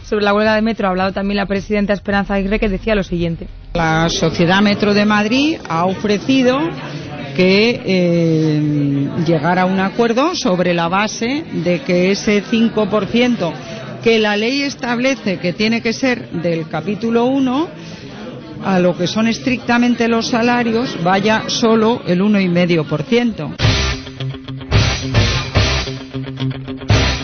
Sobre 0.03 0.23
la 0.23 0.33
huelga 0.33 0.55
de 0.55 0.61
metro 0.61 0.87
ha 0.87 0.91
hablado 0.91 1.11
también 1.11 1.35
la 1.35 1.45
presidenta 1.45 1.93
Esperanza 1.93 2.35
Aguirre 2.35 2.59
que 2.59 2.69
decía 2.69 2.95
lo 2.95 3.03
siguiente. 3.03 3.47
La 3.73 4.07
Sociedad 4.09 4.61
Metro 4.61 4.93
de 4.93 5.05
Madrid 5.05 5.57
ha 5.67 5.85
ofrecido 5.85 6.59
que 7.35 7.81
eh, 7.85 9.09
llegar 9.25 9.59
a 9.59 9.65
un 9.65 9.79
acuerdo 9.79 10.33
sobre 10.33 10.73
la 10.73 10.87
base 10.87 11.43
de 11.51 11.81
que 11.81 12.11
ese 12.11 12.43
5% 12.43 13.53
que 14.01 14.17
la 14.17 14.37
ley 14.37 14.61
establece 14.61 15.37
que 15.37 15.53
tiene 15.53 15.81
que 15.81 15.93
ser 15.93 16.29
del 16.31 16.67
capítulo 16.69 17.25
1 17.25 17.67
a 18.67 18.79
lo 18.79 18.97
que 18.97 19.07
son 19.07 19.27
estrictamente 19.27 20.09
los 20.09 20.27
salarios 20.27 21.01
vaya 21.01 21.43
solo 21.47 22.01
el 22.05 22.21
1,5%. 22.21 23.55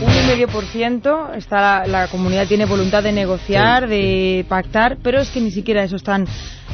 Un 0.01 0.11
y 0.11 0.27
medio 0.27 0.47
por 0.47 0.63
ciento 0.63 1.33
está 1.35 1.59
la, 1.59 1.85
la 1.85 2.07
comunidad 2.07 2.47
tiene 2.47 2.65
voluntad 2.65 3.03
de 3.03 3.11
negociar, 3.11 3.89
de 3.89 4.45
pactar, 4.47 4.97
pero 5.03 5.19
es 5.19 5.31
que 5.31 5.41
ni 5.41 5.51
siquiera 5.51 5.83
eso 5.83 5.97
están 5.97 6.25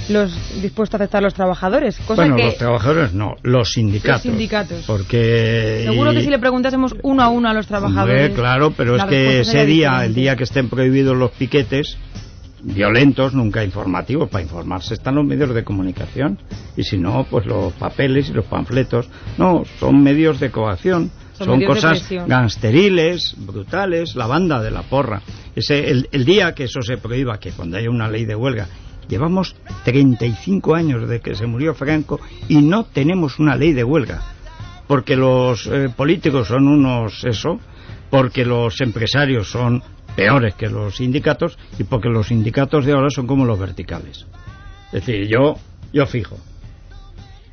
los 0.08 0.62
dispuestos 0.62 1.00
a 1.00 1.04
aceptar 1.04 1.24
los 1.24 1.34
trabajadores. 1.34 1.98
Cosa 2.06 2.22
bueno, 2.22 2.36
que 2.36 2.44
los 2.44 2.58
trabajadores 2.58 3.14
no, 3.14 3.38
los 3.42 3.72
sindicatos. 3.72 4.24
Los 4.26 4.34
sindicatos. 4.34 4.84
Porque... 4.86 5.82
seguro 5.88 6.12
que 6.12 6.22
si 6.22 6.30
le 6.30 6.38
preguntásemos 6.38 6.96
uno 7.02 7.24
a 7.24 7.30
uno 7.30 7.50
a 7.50 7.56
los 7.56 7.66
trabajadores. 7.66 8.30
Hombre, 8.30 8.40
claro, 8.40 8.72
pero 8.78 8.98
es 8.98 9.06
que 9.06 9.40
ese 9.40 9.66
día, 9.66 9.90
diferente. 9.90 10.06
el 10.06 10.14
día 10.14 10.36
que 10.36 10.44
estén 10.44 10.70
prohibidos 10.70 11.18
los 11.18 11.32
piquetes, 11.32 11.98
violentos, 12.64 13.34
nunca 13.34 13.64
informativos, 13.64 14.30
para 14.30 14.44
informarse 14.44 14.94
están 14.94 15.16
los 15.16 15.26
medios 15.26 15.54
de 15.54 15.64
comunicación. 15.64 16.38
Y 16.76 16.84
si 16.84 16.98
no, 16.98 17.26
pues 17.30 17.46
los 17.46 17.74
papeles 17.74 18.30
y 18.30 18.34
los 18.34 18.46
panfletos. 18.46 19.10
No, 19.38 19.64
son 19.80 20.02
medios 20.04 20.40
de 20.40 20.52
coacción. 20.52 21.12
Son 21.34 21.62
cosas 21.62 22.06
gangsteriles, 22.28 23.36
brutales, 23.38 24.16
la 24.16 24.28
banda 24.28 24.62
de 24.62 24.72
la 24.72 24.82
porra. 24.82 25.22
Ese, 25.56 25.90
el, 25.90 26.10
el 26.12 26.26
día 26.26 26.54
que 26.54 26.66
eso 26.66 26.82
se 26.82 26.98
prohíba, 26.98 27.40
que 27.40 27.52
cuando 27.52 27.78
haya 27.78 27.90
una 27.90 28.10
ley 28.10 28.26
de 28.26 28.36
huelga, 28.36 28.68
llevamos 29.08 29.56
35 29.86 30.76
años 30.76 31.08
de 31.08 31.22
que 31.22 31.36
se 31.36 31.48
murió 31.48 31.74
Franco 31.74 32.20
y 32.50 32.58
no 32.58 32.84
tenemos 32.84 33.40
una 33.40 33.56
ley 33.56 33.72
de 33.72 33.86
huelga 33.86 34.22
porque 34.90 35.16
los 35.16 35.68
eh, 35.68 35.90
políticos 35.96 36.48
son 36.48 36.68
unos 36.68 37.24
eso, 37.24 37.60
porque 38.10 38.44
los 38.44 38.82
empresarios 38.82 39.48
son 39.48 39.84
peores 40.20 40.54
que 40.56 40.68
los 40.68 40.98
sindicatos 40.98 41.58
y 41.78 41.86
porque 41.86 42.10
los 42.10 42.28
sindicatos 42.28 42.86
de 42.86 42.92
ahora 42.92 43.10
son 43.10 43.26
como 43.26 43.46
los 43.46 43.58
verticales. 43.58 44.26
Es 44.92 45.06
decir, 45.06 45.28
yo 45.28 45.56
yo 45.94 46.06
fijo. 46.06 46.38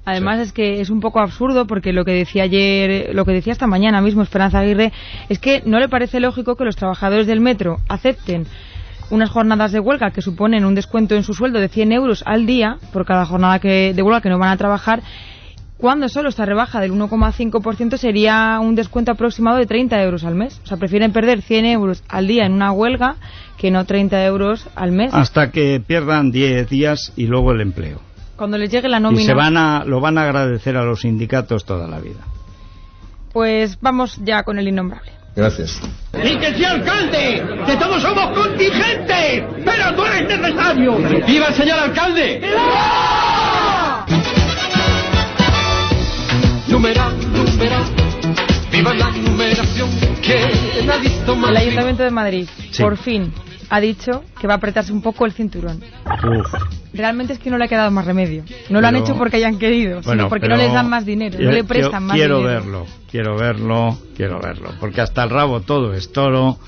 Además 0.04 0.40
es 0.40 0.52
que 0.52 0.80
es 0.80 0.90
un 0.90 1.00
poco 1.00 1.20
absurdo 1.20 1.66
porque 1.66 1.92
lo 1.92 2.04
que 2.04 2.12
decía 2.12 2.44
ayer, 2.44 3.14
lo 3.14 3.25
que 3.25 3.32
decía 3.32 3.52
esta 3.52 3.66
mañana 3.66 4.00
mismo 4.00 4.23
Esperanza 4.23 4.61
Aguirre, 4.61 4.92
es 5.28 5.38
que 5.38 5.62
no 5.64 5.80
le 5.80 5.88
parece 5.88 6.20
lógico 6.20 6.56
que 6.56 6.64
los 6.64 6.76
trabajadores 6.76 7.26
del 7.26 7.40
metro 7.40 7.78
acepten 7.88 8.46
unas 9.11 9.30
jornadas 9.30 9.73
de 9.73 9.80
huelga 9.80 10.11
que 10.11 10.23
suponen 10.23 10.64
un 10.64 10.75
descuento 10.75 11.14
en 11.14 11.23
su 11.23 11.35
sueldo 11.35 11.61
de 11.61 11.68
100 11.68 11.92
euros 11.92 12.23
al 12.26 12.46
día 12.46 12.78
por 12.92 13.04
cada 13.04 13.25
jornada 13.25 13.58
que, 13.61 13.94
de 13.94 14.02
huelga 14.02 14.20
que 14.20 14.28
no 14.28 14.38
van 14.38 14.50
a 14.50 14.56
trabajar, 14.56 15.02
cuando 15.78 16.09
solo 16.09 16.28
esta 16.30 16.47
rebaja 16.47 16.80
del 16.80 16.92
1,5% 16.92 17.97
sería 17.99 18.59
un 18.61 18.75
descuento 18.75 19.12
aproximado 19.12 19.59
de 19.59 19.66
30 19.66 20.02
euros 20.02 20.25
al 20.25 20.35
mes. 20.35 20.61
O 20.64 20.66
sea, 20.66 20.77
prefieren 20.79 21.12
perder 21.12 21.42
100 21.42 21.64
euros 21.66 22.03
al 22.09 22.27
día 22.27 22.46
en 22.46 22.53
una 22.53 22.72
huelga 22.72 23.16
que 23.59 23.70
no 23.70 23.85
30 23.85 24.24
euros 24.24 24.66
al 24.74 24.92
mes. 24.92 25.12
Hasta 25.12 25.50
que 25.50 25.81
pierdan 25.87 26.31
10 26.31 26.68
días 26.70 27.12
y 27.16 27.27
luego 27.27 27.53
el 27.53 27.61
empleo. 27.61 28.00
Cuando 28.37 28.59
les 28.59 28.70
llegue 28.70 28.88
la 28.88 28.98
Y 28.98 29.03
nómina. 29.03 29.24
se 29.24 29.35
van 29.35 29.57
a, 29.57 29.85
lo 29.85 30.00
van 30.00 30.18
a 30.18 30.22
agradecer 30.22 30.77
a 30.77 30.85
los 30.85 31.00
sindicatos 31.03 31.64
toda 31.64 31.87
la 31.87 32.00
vida. 32.00 32.20
Pues 33.33 33.79
vamos 33.81 34.18
ya 34.24 34.42
con 34.44 34.59
el 34.59 34.68
innombrable. 34.68 35.12
Gracias. 35.35 35.79
¡Y 36.14 36.37
que 36.38 36.55
sea 36.55 36.70
alcalde! 36.72 37.44
¡Que 37.66 37.77
todos 37.77 38.00
somos 38.00 38.31
contingentes! 38.35 39.44
¡Pero 39.62 39.92
no 39.94 40.07
es 40.07 40.27
necesario! 40.27 40.96
¡Viva 41.27 41.48
el 41.48 41.55
señor 41.55 41.79
alcalde! 41.79 42.40
Numeral, 46.76 47.16
numeral, 47.32 47.84
viva 48.70 48.92
la 48.92 49.10
numeración 49.10 49.88
que 50.20 50.36
ha 50.92 50.98
visto 50.98 51.32
El. 51.48 51.56
Ayuntamiento 51.56 52.02
de 52.02 52.10
Madrid, 52.10 52.46
Sí. 52.70 52.82
por 52.82 52.98
fin, 52.98 53.32
ha 53.70 53.80
dicho 53.80 54.24
que 54.38 54.46
va 54.46 54.52
a 54.52 54.56
apretarse 54.58 54.92
un 54.92 55.00
poco 55.00 55.24
el 55.24 55.32
cinturón. 55.32 55.80
Uf. 56.06 56.52
Realmente 56.92 57.32
es 57.32 57.38
que 57.38 57.48
no 57.48 57.56
le 57.56 57.64
ha 57.64 57.68
quedado 57.68 57.90
más 57.90 58.04
remedio. 58.04 58.44
No 58.68 58.82
lo 58.82 58.88
han 58.88 58.96
hecho 58.96 59.16
porque 59.16 59.36
hayan 59.38 59.58
querido, 59.58 60.02
Bueno, 60.02 60.24
sino 60.24 60.28
porque 60.28 60.48
no 60.48 60.56
les 60.56 60.70
dan 60.70 60.90
más 60.90 61.06
dinero, 61.06 61.38
no 61.40 61.50
le 61.50 61.64
prestan 61.64 62.02
yo 62.02 62.06
más 62.08 62.14
quiero 62.14 62.38
dinero. 62.40 62.60
verlo, 62.60 62.86
quiero 63.10 63.38
verlo, 63.38 63.98
quiero 64.14 64.38
verlo, 64.38 64.70
porque 64.78 65.00
hasta 65.00 65.24
el 65.24 65.30
rabo 65.30 65.62
todo 65.62 65.94
es 65.94 66.12
toro. 66.12 66.58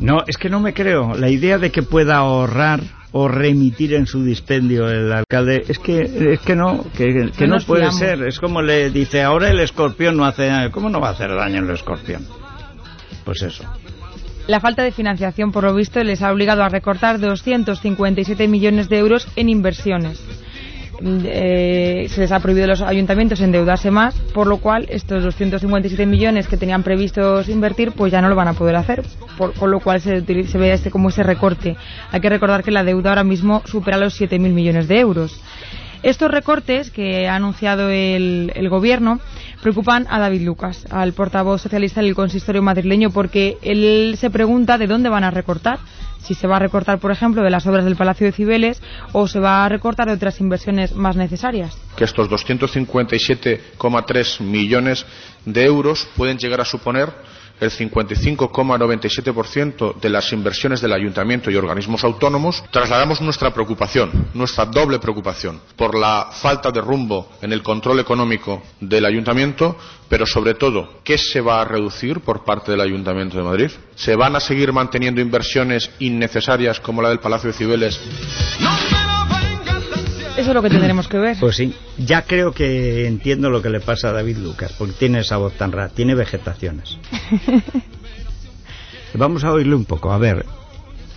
No, 0.00 0.24
es 0.26 0.38
que 0.38 0.48
no 0.48 0.58
me 0.60 0.72
creo. 0.72 1.12
La 1.16 1.28
idea 1.28 1.58
de 1.58 1.70
que 1.70 1.82
pueda 1.82 2.16
ahorrar 2.16 2.80
o 3.12 3.28
remitir 3.28 3.94
en 3.94 4.06
su 4.06 4.22
dispendio 4.22 4.88
el 4.88 5.10
alcalde 5.12 5.64
es 5.68 5.78
que 5.78 6.02
es 6.34 6.40
que 6.40 6.54
no, 6.54 6.84
que, 6.96 7.30
que 7.36 7.46
No 7.46 7.56
puede 7.66 7.82
fiamos. 7.82 7.98
ser. 7.98 8.22
Es 8.24 8.38
como 8.38 8.60
le 8.62 8.90
dice, 8.90 9.22
ahora 9.22 9.50
el 9.50 9.60
escorpión 9.60 10.16
no 10.16 10.24
hace 10.24 10.46
daño. 10.46 10.70
¿Cómo 10.70 10.90
no 10.90 11.00
va 11.00 11.08
a 11.08 11.12
hacer 11.12 11.34
daño 11.34 11.62
el 11.62 11.70
escorpión? 11.70 12.26
Pues 13.24 13.42
eso. 13.42 13.64
La 14.46 14.60
falta 14.60 14.82
de 14.82 14.92
financiación, 14.92 15.52
por 15.52 15.64
lo 15.64 15.74
visto, 15.74 16.02
les 16.02 16.22
ha 16.22 16.32
obligado 16.32 16.62
a 16.62 16.68
recortar 16.70 17.18
257 17.20 18.48
millones 18.48 18.88
de 18.88 18.98
euros 18.98 19.28
en 19.36 19.50
inversiones. 19.50 20.22
Mm, 21.00 21.18
eh, 21.26 22.06
se 22.10 22.20
les 22.22 22.32
ha 22.32 22.40
prohibido 22.40 22.64
a 22.64 22.68
los 22.68 22.82
ayuntamientos 22.82 23.40
endeudarse 23.40 23.90
más, 23.90 24.14
por 24.34 24.46
lo 24.48 24.56
cual 24.58 24.86
estos 24.90 25.22
257 25.22 26.06
millones 26.06 26.48
que 26.48 26.56
tenían 26.56 26.82
previstos 26.82 27.48
invertir, 27.48 27.92
pues 27.92 28.10
ya 28.10 28.20
no 28.20 28.28
lo 28.28 28.34
van 28.34 28.48
a 28.48 28.54
poder 28.54 28.74
hacer, 28.74 29.04
por- 29.36 29.54
con 29.54 29.70
lo 29.70 29.78
cual 29.80 30.00
se, 30.00 30.22
se 30.46 30.58
ve 30.58 30.72
este 30.72 30.90
como 30.90 31.10
ese 31.10 31.22
recorte. 31.22 31.76
Hay 32.10 32.20
que 32.20 32.28
recordar 32.28 32.64
que 32.64 32.72
la 32.72 32.82
deuda 32.82 33.10
ahora 33.10 33.22
mismo 33.24 33.62
supera 33.64 33.96
los 33.96 34.20
7.000 34.20 34.52
millones 34.52 34.88
de 34.88 34.98
euros. 34.98 35.40
Estos 36.02 36.30
recortes 36.30 36.90
que 36.90 37.28
ha 37.28 37.34
anunciado 37.36 37.90
el, 37.90 38.52
el 38.54 38.68
gobierno 38.68 39.18
preocupan 39.62 40.06
a 40.10 40.18
David 40.20 40.42
Lucas, 40.42 40.86
al 40.90 41.12
portavoz 41.12 41.60
socialista 41.62 42.00
del 42.00 42.14
consistorio 42.14 42.62
madrileño, 42.62 43.10
porque 43.10 43.56
él 43.62 44.14
se 44.16 44.30
pregunta 44.30 44.78
de 44.78 44.86
dónde 44.86 45.08
van 45.08 45.24
a 45.24 45.30
recortar. 45.32 45.78
Si 46.22 46.34
se 46.34 46.46
va 46.46 46.56
a 46.56 46.60
recortar, 46.60 46.98
por 46.98 47.10
ejemplo, 47.10 47.42
de 47.42 47.50
las 47.50 47.66
obras 47.66 47.84
del 47.84 47.96
Palacio 47.96 48.26
de 48.26 48.32
Cibeles 48.32 48.82
o 49.12 49.28
se 49.28 49.40
va 49.40 49.64
a 49.64 49.68
recortar 49.68 50.08
de 50.08 50.14
otras 50.14 50.40
inversiones 50.40 50.94
más 50.94 51.16
necesarias. 51.16 51.76
Que 51.96 52.04
estos 52.04 52.28
257,3 52.28 54.40
millones 54.40 55.06
de 55.44 55.64
euros 55.64 56.08
pueden 56.16 56.38
llegar 56.38 56.60
a 56.60 56.64
suponer 56.64 57.12
el 57.60 57.70
55,97% 57.70 60.00
de 60.00 60.08
las 60.08 60.32
inversiones 60.32 60.80
del 60.80 60.92
ayuntamiento 60.92 61.50
y 61.50 61.56
organismos 61.56 62.04
autónomos, 62.04 62.62
trasladamos 62.70 63.20
nuestra 63.20 63.52
preocupación, 63.52 64.28
nuestra 64.34 64.66
doble 64.66 64.98
preocupación, 64.98 65.60
por 65.76 65.98
la 65.98 66.28
falta 66.32 66.70
de 66.70 66.80
rumbo 66.80 67.28
en 67.42 67.52
el 67.52 67.62
control 67.62 68.00
económico 68.00 68.62
del 68.80 69.04
ayuntamiento, 69.04 69.76
pero 70.08 70.26
sobre 70.26 70.54
todo, 70.54 71.00
¿qué 71.04 71.18
se 71.18 71.40
va 71.40 71.60
a 71.60 71.64
reducir 71.64 72.20
por 72.20 72.44
parte 72.44 72.70
del 72.70 72.80
ayuntamiento 72.80 73.36
de 73.36 73.44
Madrid? 73.44 73.70
¿Se 73.94 74.16
van 74.16 74.36
a 74.36 74.40
seguir 74.40 74.72
manteniendo 74.72 75.20
inversiones 75.20 75.90
innecesarias 75.98 76.80
como 76.80 77.02
la 77.02 77.10
del 77.10 77.20
Palacio 77.20 77.48
de 77.48 77.56
Cibeles 77.56 78.00
Eso 80.48 80.52
es 80.52 80.62
lo 80.62 80.62
que 80.62 80.70
tendremos 80.70 81.08
que 81.08 81.18
ver. 81.18 81.36
Pues 81.38 81.56
sí, 81.56 81.74
ya 81.98 82.22
creo 82.22 82.52
que 82.52 83.06
entiendo 83.06 83.50
lo 83.50 83.60
que 83.60 83.68
le 83.68 83.80
pasa 83.80 84.08
a 84.08 84.12
David 84.12 84.38
Lucas, 84.38 84.72
porque 84.78 84.94
tiene 84.94 85.20
esa 85.20 85.36
voz 85.36 85.52
tan 85.58 85.72
rara, 85.72 85.90
tiene 85.90 86.14
vegetaciones. 86.14 86.96
Vamos 89.12 89.44
a 89.44 89.52
oírle 89.52 89.74
un 89.74 89.84
poco, 89.84 90.10
a 90.10 90.16
ver. 90.16 90.46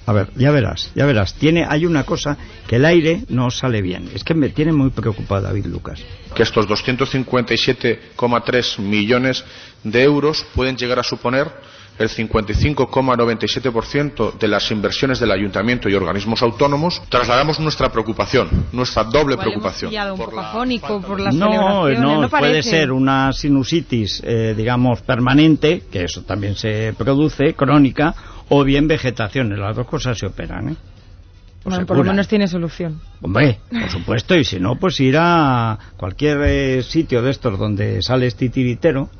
A 0.06 0.12
ver, 0.12 0.32
ya 0.36 0.52
verás, 0.52 0.92
ya 0.96 1.06
verás. 1.06 1.36
Tiene, 1.36 1.66
hay 1.66 1.86
una 1.86 2.04
cosa 2.04 2.38
que 2.68 2.76
el 2.76 2.84
aire 2.84 3.24
no 3.30 3.50
sale 3.52 3.82
bien. 3.82 4.10
Es 4.14 4.26
que 4.26 4.34
me 4.34 4.50
tiene 4.50 4.74
muy 4.74 4.90
preocupado 4.90 5.44
David 5.44 5.68
Lucas. 5.68 6.04
que 6.36 6.44
estos 6.44 6.68
257,3 6.68 8.80
millones 8.80 9.46
de 9.86 10.04
euros 10.04 10.46
pueden 10.54 10.76
llegar 10.76 11.00
a 11.00 11.04
suponer 11.04 11.48
el 12.02 12.10
55,97% 12.10 14.38
de 14.38 14.48
las 14.48 14.72
inversiones 14.72 15.20
del 15.20 15.32
ayuntamiento 15.32 15.90
y 15.90 15.94
organismos 15.94 16.42
autónomos, 16.42 17.02
trasladamos 17.10 17.60
nuestra 17.60 17.90
preocupación, 17.90 18.48
nuestra 18.72 19.04
doble 19.04 19.34
Igual 19.34 19.48
preocupación. 19.48 19.94
un 19.94 20.18
por 20.18 20.30
poco 20.30 20.42
la 20.42 20.50
afónico 20.50 21.02
por 21.02 21.20
las 21.20 21.36
No, 21.36 21.90
no, 21.90 22.22
no 22.22 22.30
puede 22.30 22.64
ser 22.64 22.92
una 22.92 23.34
sinusitis, 23.34 24.22
eh, 24.26 24.54
digamos, 24.56 25.02
permanente, 25.02 25.84
que 25.92 26.06
eso 26.06 26.24
también 26.24 26.56
se 26.56 26.94
produce, 26.98 27.54
crónica, 27.54 28.16
o 28.50 28.64
bien 28.64 28.88
vegetaciones. 28.88 29.60
Las 29.60 29.76
dos 29.76 29.86
cosas 29.88 30.18
se 30.18 30.26
operan, 30.26 30.70
¿eh? 30.70 30.76
Bueno, 31.64 31.86
por 31.86 31.98
lo 31.98 32.04
menos 32.04 32.28
tiene 32.28 32.48
solución. 32.48 33.00
Hombre, 33.22 33.60
por 33.70 33.88
supuesto, 33.90 34.36
y 34.36 34.44
si 34.44 34.60
no, 34.60 34.78
pues 34.78 35.00
ir 35.00 35.16
a 35.20 35.78
cualquier 35.96 36.42
eh, 36.44 36.82
sitio 36.82 37.22
de 37.22 37.30
estos 37.30 37.60
donde 37.60 38.02
sales 38.02 38.36
titiritero, 38.36 39.12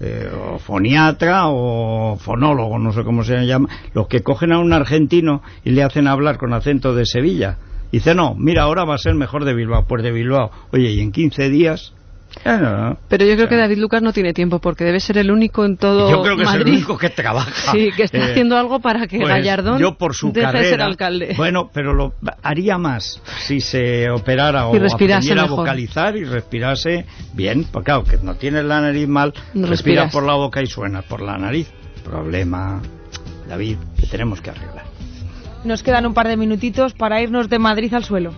eh, 0.00 0.28
o 0.32 0.58
foniatra 0.58 1.48
o 1.48 2.16
fonólogo, 2.16 2.78
no 2.78 2.92
sé 2.92 3.04
cómo 3.04 3.24
se 3.24 3.46
llama, 3.46 3.68
los 3.94 4.08
que 4.08 4.22
cogen 4.22 4.52
a 4.52 4.58
un 4.58 4.72
argentino 4.72 5.42
y 5.64 5.70
le 5.70 5.82
hacen 5.82 6.08
hablar 6.08 6.36
con 6.38 6.52
acento 6.52 6.94
de 6.94 7.06
Sevilla. 7.06 7.58
Dice, 7.92 8.14
no, 8.14 8.34
mira, 8.34 8.64
ahora 8.64 8.84
va 8.84 8.96
a 8.96 8.98
ser 8.98 9.14
mejor 9.14 9.44
de 9.44 9.54
Bilbao. 9.54 9.86
Pues 9.86 10.02
de 10.02 10.10
Bilbao. 10.10 10.50
Oye, 10.72 10.90
y 10.90 11.00
en 11.00 11.12
15 11.12 11.48
días... 11.48 11.94
no. 12.44 12.98
Pero 13.08 13.24
yo 13.24 13.36
creo 13.36 13.48
que 13.48 13.56
David 13.56 13.78
Lucas 13.78 14.02
no 14.02 14.12
tiene 14.12 14.32
tiempo 14.32 14.58
porque 14.58 14.84
debe 14.84 15.00
ser 15.00 15.18
el 15.18 15.30
único 15.30 15.64
en 15.64 15.76
todo 15.76 16.10
Yo 16.10 16.22
creo 16.22 16.36
que 16.36 16.42
es 16.42 16.48
Madrid. 16.48 16.66
el 16.66 16.72
único 16.78 16.98
que 16.98 17.10
trabaja. 17.10 17.72
Sí, 17.72 17.90
que 17.96 18.04
está 18.04 18.18
Eh, 18.18 18.30
haciendo 18.30 18.56
algo 18.56 18.80
para 18.80 19.06
que 19.06 19.16
pues, 19.18 19.28
Gallardón 19.28 19.78
yo 19.78 19.96
por 19.96 20.14
su 20.14 20.32
deje 20.32 20.52
de 20.58 20.70
ser 20.70 20.82
alcalde. 20.82 21.34
Bueno, 21.36 21.70
pero 21.72 21.92
lo 21.94 22.14
haría 22.42 22.76
más 22.78 23.22
si 23.46 23.60
se 23.60 24.10
operara 24.10 24.66
o 24.66 24.74
aprendiera 24.76 25.42
a 25.42 25.46
vocalizar 25.46 26.16
y 26.16 26.24
respirase 26.24 27.06
bien, 27.34 27.64
porque 27.70 27.86
claro, 27.86 28.04
que 28.04 28.18
no 28.22 28.34
tienes 28.36 28.64
la 28.64 28.80
nariz 28.80 29.06
mal, 29.08 29.32
No 29.54 29.66
respira 29.66 30.02
respiras. 30.04 30.12
por 30.12 30.24
la 30.24 30.34
boca 30.34 30.62
y 30.62 30.66
suena 30.66 31.02
por 31.02 31.20
la 31.22 31.36
nariz. 31.38 31.68
Problema, 32.04 32.82
David, 33.48 33.76
que 33.98 34.06
tenemos 34.06 34.40
que 34.40 34.50
arreglar. 34.50 34.84
Nos 35.64 35.82
quedan 35.82 36.04
un 36.04 36.12
par 36.14 36.28
de 36.28 36.36
minutitos 36.36 36.92
para 36.92 37.22
irnos 37.22 37.48
de 37.48 37.58
Madrid 37.58 37.92
al 37.94 38.04
suelo. 38.04 38.32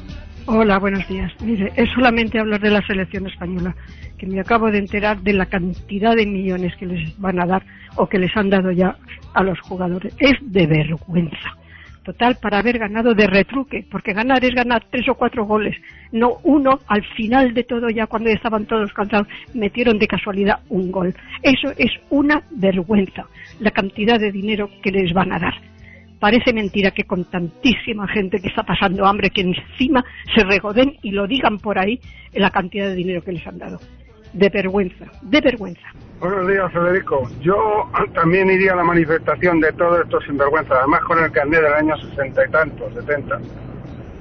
Hola, 0.49 0.79
buenos 0.79 1.07
días. 1.09 1.33
Mire, 1.43 1.73
es 1.75 1.91
solamente 1.91 2.39
hablar 2.39 2.61
de 2.61 2.71
la 2.71 2.81
selección 2.87 3.27
española, 3.27 3.75
que 4.17 4.29
me 4.29 4.39
acabo 4.39 4.71
de 4.71 4.79
enterar 4.79 5.21
de 5.21 5.33
la 5.33 5.47
cantidad 5.47 6.15
de 6.15 6.25
millones 6.25 6.73
que 6.77 6.87
les 6.87 7.19
van 7.19 7.41
a 7.41 7.47
dar 7.47 7.65
o 7.97 8.09
que 8.09 8.21
les 8.21 8.35
han 8.37 8.49
dado 8.49 8.71
ya 8.71 8.97
a 9.35 9.43
los 9.43 9.59
jugadores. 9.61 10.15
Es 10.21 10.37
de 10.41 10.69
vergüenza. 10.69 11.57
Total, 12.05 12.37
para 12.41 12.61
haber 12.61 12.79
ganado 12.79 13.13
de 13.13 13.27
retruque, 13.27 13.85
porque 13.91 14.13
ganar 14.13 14.45
es 14.45 14.55
ganar 14.55 14.85
tres 14.89 15.09
o 15.09 15.17
cuatro 15.17 15.45
goles, 15.47 15.75
no 16.13 16.37
uno 16.45 16.79
al 16.87 17.05
final 17.17 17.53
de 17.53 17.65
todo, 17.65 17.89
ya 17.89 18.07
cuando 18.07 18.31
ya 18.31 18.37
estaban 18.37 18.67
todos 18.67 18.93
cansados, 18.93 19.27
metieron 19.53 19.99
de 19.99 20.07
casualidad 20.07 20.61
un 20.69 20.93
gol. 20.93 21.13
Eso 21.43 21.73
es 21.77 21.91
una 22.11 22.41
vergüenza, 22.53 23.27
la 23.59 23.73
cantidad 23.73 24.21
de 24.21 24.31
dinero 24.31 24.71
que 24.81 24.93
les 24.93 25.13
van 25.13 25.33
a 25.33 25.41
dar. 25.41 25.55
Parece 26.19 26.53
mentira 26.53 26.91
que 26.93 27.05
con 27.05 27.25
tantísima 27.25 28.09
gente 28.09 28.39
que 28.41 28.49
está 28.49 28.63
pasando 28.63 29.05
hambre, 29.07 29.31
que 29.31 29.43
encima 29.43 30.05
se 30.35 30.45
regoden 30.45 30.97
y 31.03 31.11
lo 31.11 31.27
digan 31.27 31.59
por 31.59 31.79
ahí 31.79 32.01
en 32.33 32.43
la 32.43 32.51
cantidad 32.51 32.87
de 32.87 32.95
dinero 32.95 33.23
que 33.23 33.33
les 33.33 33.47
han 33.47 33.59
dado. 33.59 33.79
De 34.33 34.49
vergüenza, 34.49 35.07
de 35.23 35.41
vergüenza. 35.41 35.87
Buenos 36.21 36.49
días, 36.49 36.73
Federico. 36.73 37.29
Yo 37.41 37.91
también 38.15 38.51
iría 38.51 38.73
a 38.73 38.77
la 38.77 38.85
manifestación 38.85 39.61
de 39.61 39.73
todos 39.73 40.01
estos 40.05 40.25
sinvergüenzas, 40.25 40.79
además 40.79 41.01
con 41.03 41.23
el 41.23 41.31
carnet 41.31 41.61
del 41.61 41.75
año 41.75 41.97
sesenta 41.99 42.47
y 42.47 42.51
tantos, 42.51 42.95
setenta, 42.95 43.39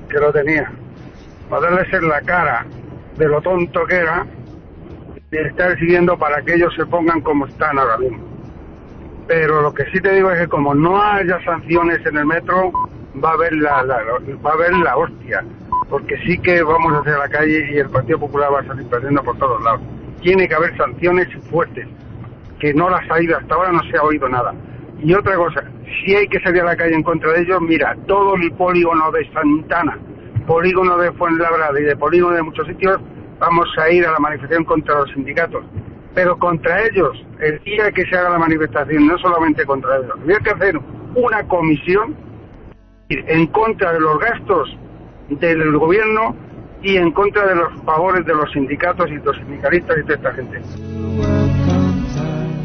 que 0.10 0.20
lo 0.20 0.32
tenía. 0.32 0.72
Para 1.50 1.70
darles 1.70 1.94
en 1.94 2.10
la 2.10 2.22
cara 2.22 2.66
de 3.18 3.28
lo 3.28 3.42
tonto 3.42 3.86
que 3.86 3.96
era 3.96 4.26
y 5.32 5.38
estar 5.38 5.78
siguiendo 5.80 6.18
para 6.18 6.42
que 6.42 6.56
ellos 6.56 6.74
se 6.76 6.86
pongan 6.86 7.22
como 7.22 7.46
están 7.48 7.80
ahora 7.80 7.98
mismo. 7.98 8.35
Pero 9.28 9.62
lo 9.62 9.74
que 9.74 9.86
sí 9.92 10.00
te 10.02 10.14
digo 10.14 10.30
es 10.32 10.40
que 10.42 10.48
como 10.48 10.76
no 10.76 11.02
haya 11.02 11.44
sanciones 11.44 12.06
en 12.06 12.18
el 12.18 12.26
metro, 12.26 12.72
va 13.24 13.32
a 13.32 13.34
haber 13.34 13.54
la, 13.54 13.84
la- 13.84 14.04
va 14.46 14.52
a 14.52 14.54
haber 14.54 14.74
la 14.74 14.98
hostia. 14.98 15.44
Porque 15.90 16.18
sí 16.26 16.38
que 16.40 16.62
vamos 16.64 16.94
hacia 16.94 17.18
la 17.18 17.30
calle 17.30 17.72
y 17.74 17.78
el 17.78 17.90
Partido 17.90 18.20
Popular 18.20 18.54
va 18.54 18.60
a 18.62 18.66
salir 18.66 18.88
perdiendo 18.88 19.24
por 19.24 19.38
todos 19.38 19.64
lados. 19.64 19.82
Tiene 20.22 20.48
que 20.48 20.56
haber 20.56 20.76
sanciones 20.78 21.28
fuertes, 21.50 21.88
que 22.60 22.74
no 22.74 22.90
las 22.90 23.10
ha 23.10 23.16
habido 23.16 23.38
hasta 23.38 23.54
ahora, 23.56 23.72
no 23.72 23.84
se 23.84 23.98
ha 23.98 24.04
oído 24.04 24.28
nada. 24.30 24.54
Y 25.00 25.14
otra 25.14 25.36
cosa, 25.36 25.64
si 26.04 26.16
hay 26.16 26.28
que 26.28 26.40
salir 26.40 26.62
a 26.62 26.66
la 26.66 26.76
calle 26.76 26.96
en 26.96 27.04
contra 27.04 27.32
de 27.34 27.42
ellos, 27.42 27.62
mira, 27.62 27.96
todo 28.08 28.36
el 28.36 28.52
polígono 28.54 29.12
de 29.12 29.30
Santana, 29.32 29.98
polígono 30.48 30.98
de 30.98 31.12
Fuenlabrada 31.14 31.80
y 31.80 31.84
de 31.84 31.96
polígono 31.96 32.36
de 32.36 32.42
muchos 32.44 32.66
sitios, 32.68 33.00
vamos 33.40 33.68
a 33.78 33.90
ir 33.92 34.06
a 34.08 34.12
la 34.12 34.20
manifestación 34.20 34.64
contra 34.66 34.96
los 35.00 35.12
sindicatos. 35.12 35.64
Pero 36.16 36.38
contra 36.40 36.82
ellos, 36.88 37.16
el 37.42 37.62
día 37.64 37.92
que 37.92 38.06
se 38.06 38.16
haga 38.18 38.30
la 38.32 38.40
manifestación, 38.40 39.06
no 39.06 39.18
solamente 39.20 39.66
contra 39.66 39.98
ellos, 39.98 40.12
habría 40.20 40.40
que 40.40 40.50
hacer 40.50 40.80
una 41.14 41.44
comisión 41.48 42.16
en 43.10 43.48
contra 43.48 43.94
de 43.94 44.00
los 44.00 44.18
gastos 44.20 44.76
del 45.30 45.78
gobierno 45.78 46.36
y 46.82 46.96
en 46.98 47.12
contra 47.12 47.46
de 47.48 47.56
los 47.56 47.74
favores 47.84 48.26
de 48.26 48.34
los 48.34 48.52
sindicatos 48.52 49.10
y 49.12 49.16
los 49.16 49.36
sindicalistas 49.38 49.98
y 49.98 50.02
toda 50.04 50.16
esta 50.16 50.34
gente. 50.34 50.62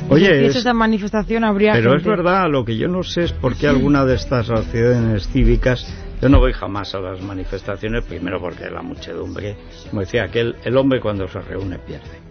Oye, 0.09 0.47
es- 0.47 0.57
esa 0.57 0.75
manifestación 0.75 1.45
habría 1.45 1.73
Pero 1.73 1.95
es 1.95 2.05
verdad, 2.05 2.49
lo 2.51 2.65
que 2.65 2.77
yo 2.77 2.89
no 2.89 3.03
sé 3.03 3.23
es 3.25 3.33
por 3.33 3.57
qué 3.57 3.69
alguna 3.69 4.05
de 4.05 4.15
estas 4.17 4.51
asociaciones 4.51 5.29
cívicas, 5.29 5.87
yo 6.21 6.29
no 6.29 6.39
voy 6.41 6.53
jamás 6.53 6.95
a 6.95 7.01
las 7.01 7.23
manifestaciones, 7.23 8.05
primero 8.05 8.41
porque 8.41 8.69
la 8.71 8.83
muchedumbre, 8.83 9.57
como 9.89 10.01
decía 10.01 10.25
aquel, 10.25 10.57
el 10.65 10.77
hombre 10.77 11.01
cuando 11.01 11.29
se 11.29 11.41
reúne 11.41 11.79
pierde. 11.79 12.30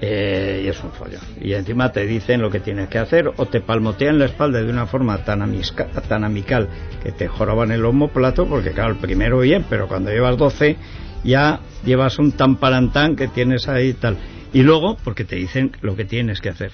Eh, 0.00 0.62
y 0.64 0.68
es 0.68 0.82
un 0.82 0.92
follón. 0.92 1.20
Y 1.40 1.54
encima 1.54 1.90
te 1.90 2.06
dicen 2.06 2.40
lo 2.40 2.50
que 2.50 2.60
tienes 2.60 2.88
que 2.88 2.98
hacer 2.98 3.32
o 3.36 3.46
te 3.46 3.60
palmotean 3.60 4.18
la 4.18 4.26
espalda 4.26 4.62
de 4.62 4.70
una 4.70 4.86
forma 4.86 5.24
tan, 5.24 5.40
amisca- 5.40 5.88
tan 6.08 6.22
amical 6.22 6.68
que 7.02 7.10
te 7.10 7.26
joroban 7.26 7.72
el 7.72 7.82
plato 8.12 8.46
porque 8.46 8.70
claro, 8.70 8.92
el 8.92 8.98
primero 8.98 9.40
bien, 9.40 9.64
pero 9.68 9.88
cuando 9.88 10.10
llevas 10.10 10.36
12 10.36 10.76
ya 11.24 11.60
llevas 11.84 12.18
un 12.20 12.30
tan 12.32 12.56
parantán 12.56 13.16
que 13.16 13.26
tienes 13.26 13.66
ahí 13.68 13.88
y 13.88 13.94
tal. 13.94 14.16
Y 14.52 14.62
luego, 14.62 14.96
porque 15.02 15.24
te 15.24 15.34
dicen 15.36 15.72
lo 15.80 15.96
que 15.96 16.04
tienes 16.04 16.40
que 16.40 16.50
hacer 16.50 16.70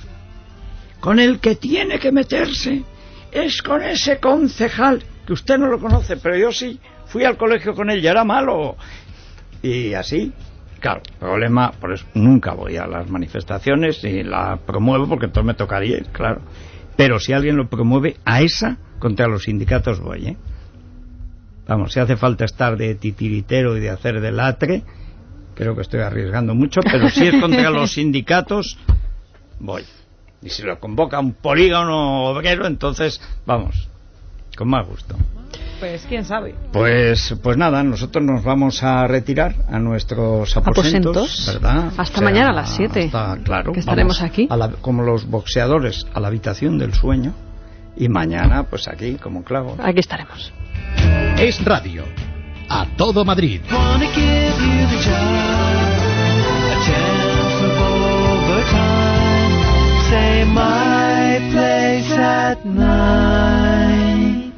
con 1.01 1.19
el 1.21 1.39
que 1.39 1.55
tiene 1.57 1.99
que 1.99 2.11
meterse 2.11 2.83
es 3.31 3.61
con 3.61 3.83
ese 3.83 4.21
concejal 4.21 5.03
que 5.27 5.35
usted 5.35 5.59
no 5.59 5.67
lo 5.67 5.79
conoce, 5.79 6.17
pero 6.17 6.35
yo 6.35 6.51
sí 6.51 6.81
fui 7.05 7.25
al 7.25 7.37
colegio 7.37 7.75
con 7.75 7.91
él 7.91 8.03
y 8.03 8.07
era 8.07 8.25
malo. 8.25 8.77
Y 9.63 9.93
así, 9.93 10.33
claro, 10.85 11.01
problema, 11.19 11.73
por 11.81 11.95
eso 11.95 12.05
nunca 12.13 12.53
voy 12.53 12.77
a 12.77 12.87
las 12.87 13.09
manifestaciones 13.09 14.05
y 14.05 14.23
la 14.23 14.59
promuevo 14.67 15.09
porque 15.09 15.25
entonces 15.25 15.47
me 15.47 15.55
tocaría 15.55 15.97
ir, 15.97 16.09
claro. 16.09 16.43
Pero 16.95 17.19
si 17.19 17.33
alguien 17.33 17.57
lo 17.57 17.71
promueve, 17.71 18.19
a 18.27 18.43
esa 18.43 18.77
contra 18.99 19.27
los 19.27 19.45
sindicatos 19.45 19.99
voy, 20.01 20.27
¿eh? 20.27 20.37
Vamos, 21.67 21.95
si 21.95 22.01
hace 22.01 22.19
falta 22.19 22.45
estar 22.45 22.77
de 22.77 22.97
titiritero 22.97 23.79
y 23.79 23.81
de 23.81 23.89
hacer 23.89 24.21
de 24.21 24.31
latre, 24.31 24.83
creo 25.55 25.75
que 25.75 25.81
estoy 25.81 26.01
arriesgando 26.01 26.55
mucho, 26.55 26.83
pero 26.83 27.09
si 27.09 27.29
es 27.29 27.41
contra 27.41 27.71
los 27.71 27.93
sindicatos, 27.95 28.77
voy. 29.61 29.85
Y 30.43 30.51
si 30.51 30.65
lo 30.65 30.79
convoca 30.81 31.19
un 31.19 31.33
polígono 31.33 32.25
obrero, 32.27 32.67
entonces, 32.67 33.23
vamos, 33.47 33.89
con 34.57 34.69
más 34.69 34.87
gusto. 34.87 35.17
Pues 35.81 36.07
quién 36.09 36.25
sabe. 36.25 36.55
Pues, 36.73 37.35
pues 37.43 37.57
nada, 37.57 37.83
nosotros 37.83 38.25
nos 38.25 38.43
vamos 38.43 38.83
a 38.83 39.07
retirar 39.07 39.55
a 39.71 39.79
nuestros 39.79 40.57
aposentos, 40.57 41.17
Aposentos. 41.17 41.47
¿verdad? 41.47 41.93
Hasta 41.97 42.21
mañana 42.21 42.51
a 42.51 42.53
las 42.53 42.71
siete, 42.75 43.05
hasta- 43.07 43.39
claro, 43.43 43.73
que 43.73 43.81
estaremos 43.81 44.23
aquí. 44.23 44.47
a 44.51 44.57
la- 44.57 44.71
como 44.71 45.03
los 45.03 45.27
boxeadores, 45.27 46.07
a 46.15 46.21
la 46.21 46.29
habitación 46.29 46.79
del 46.79 46.95
sueño. 46.95 47.35
Y 47.97 48.09
mañana, 48.09 48.65
pues 48.65 48.89
aquí, 48.89 49.15
como 49.17 49.45
clavo. 49.45 49.77
Aquí 49.83 50.01
estaremos. 50.01 50.53
Es 51.39 51.65
radio. 51.65 52.05
A 52.69 52.87
todo 52.97 53.25
Madrid. 53.25 53.61
My 60.47 61.39
place 61.51 62.13
at. 62.13 62.59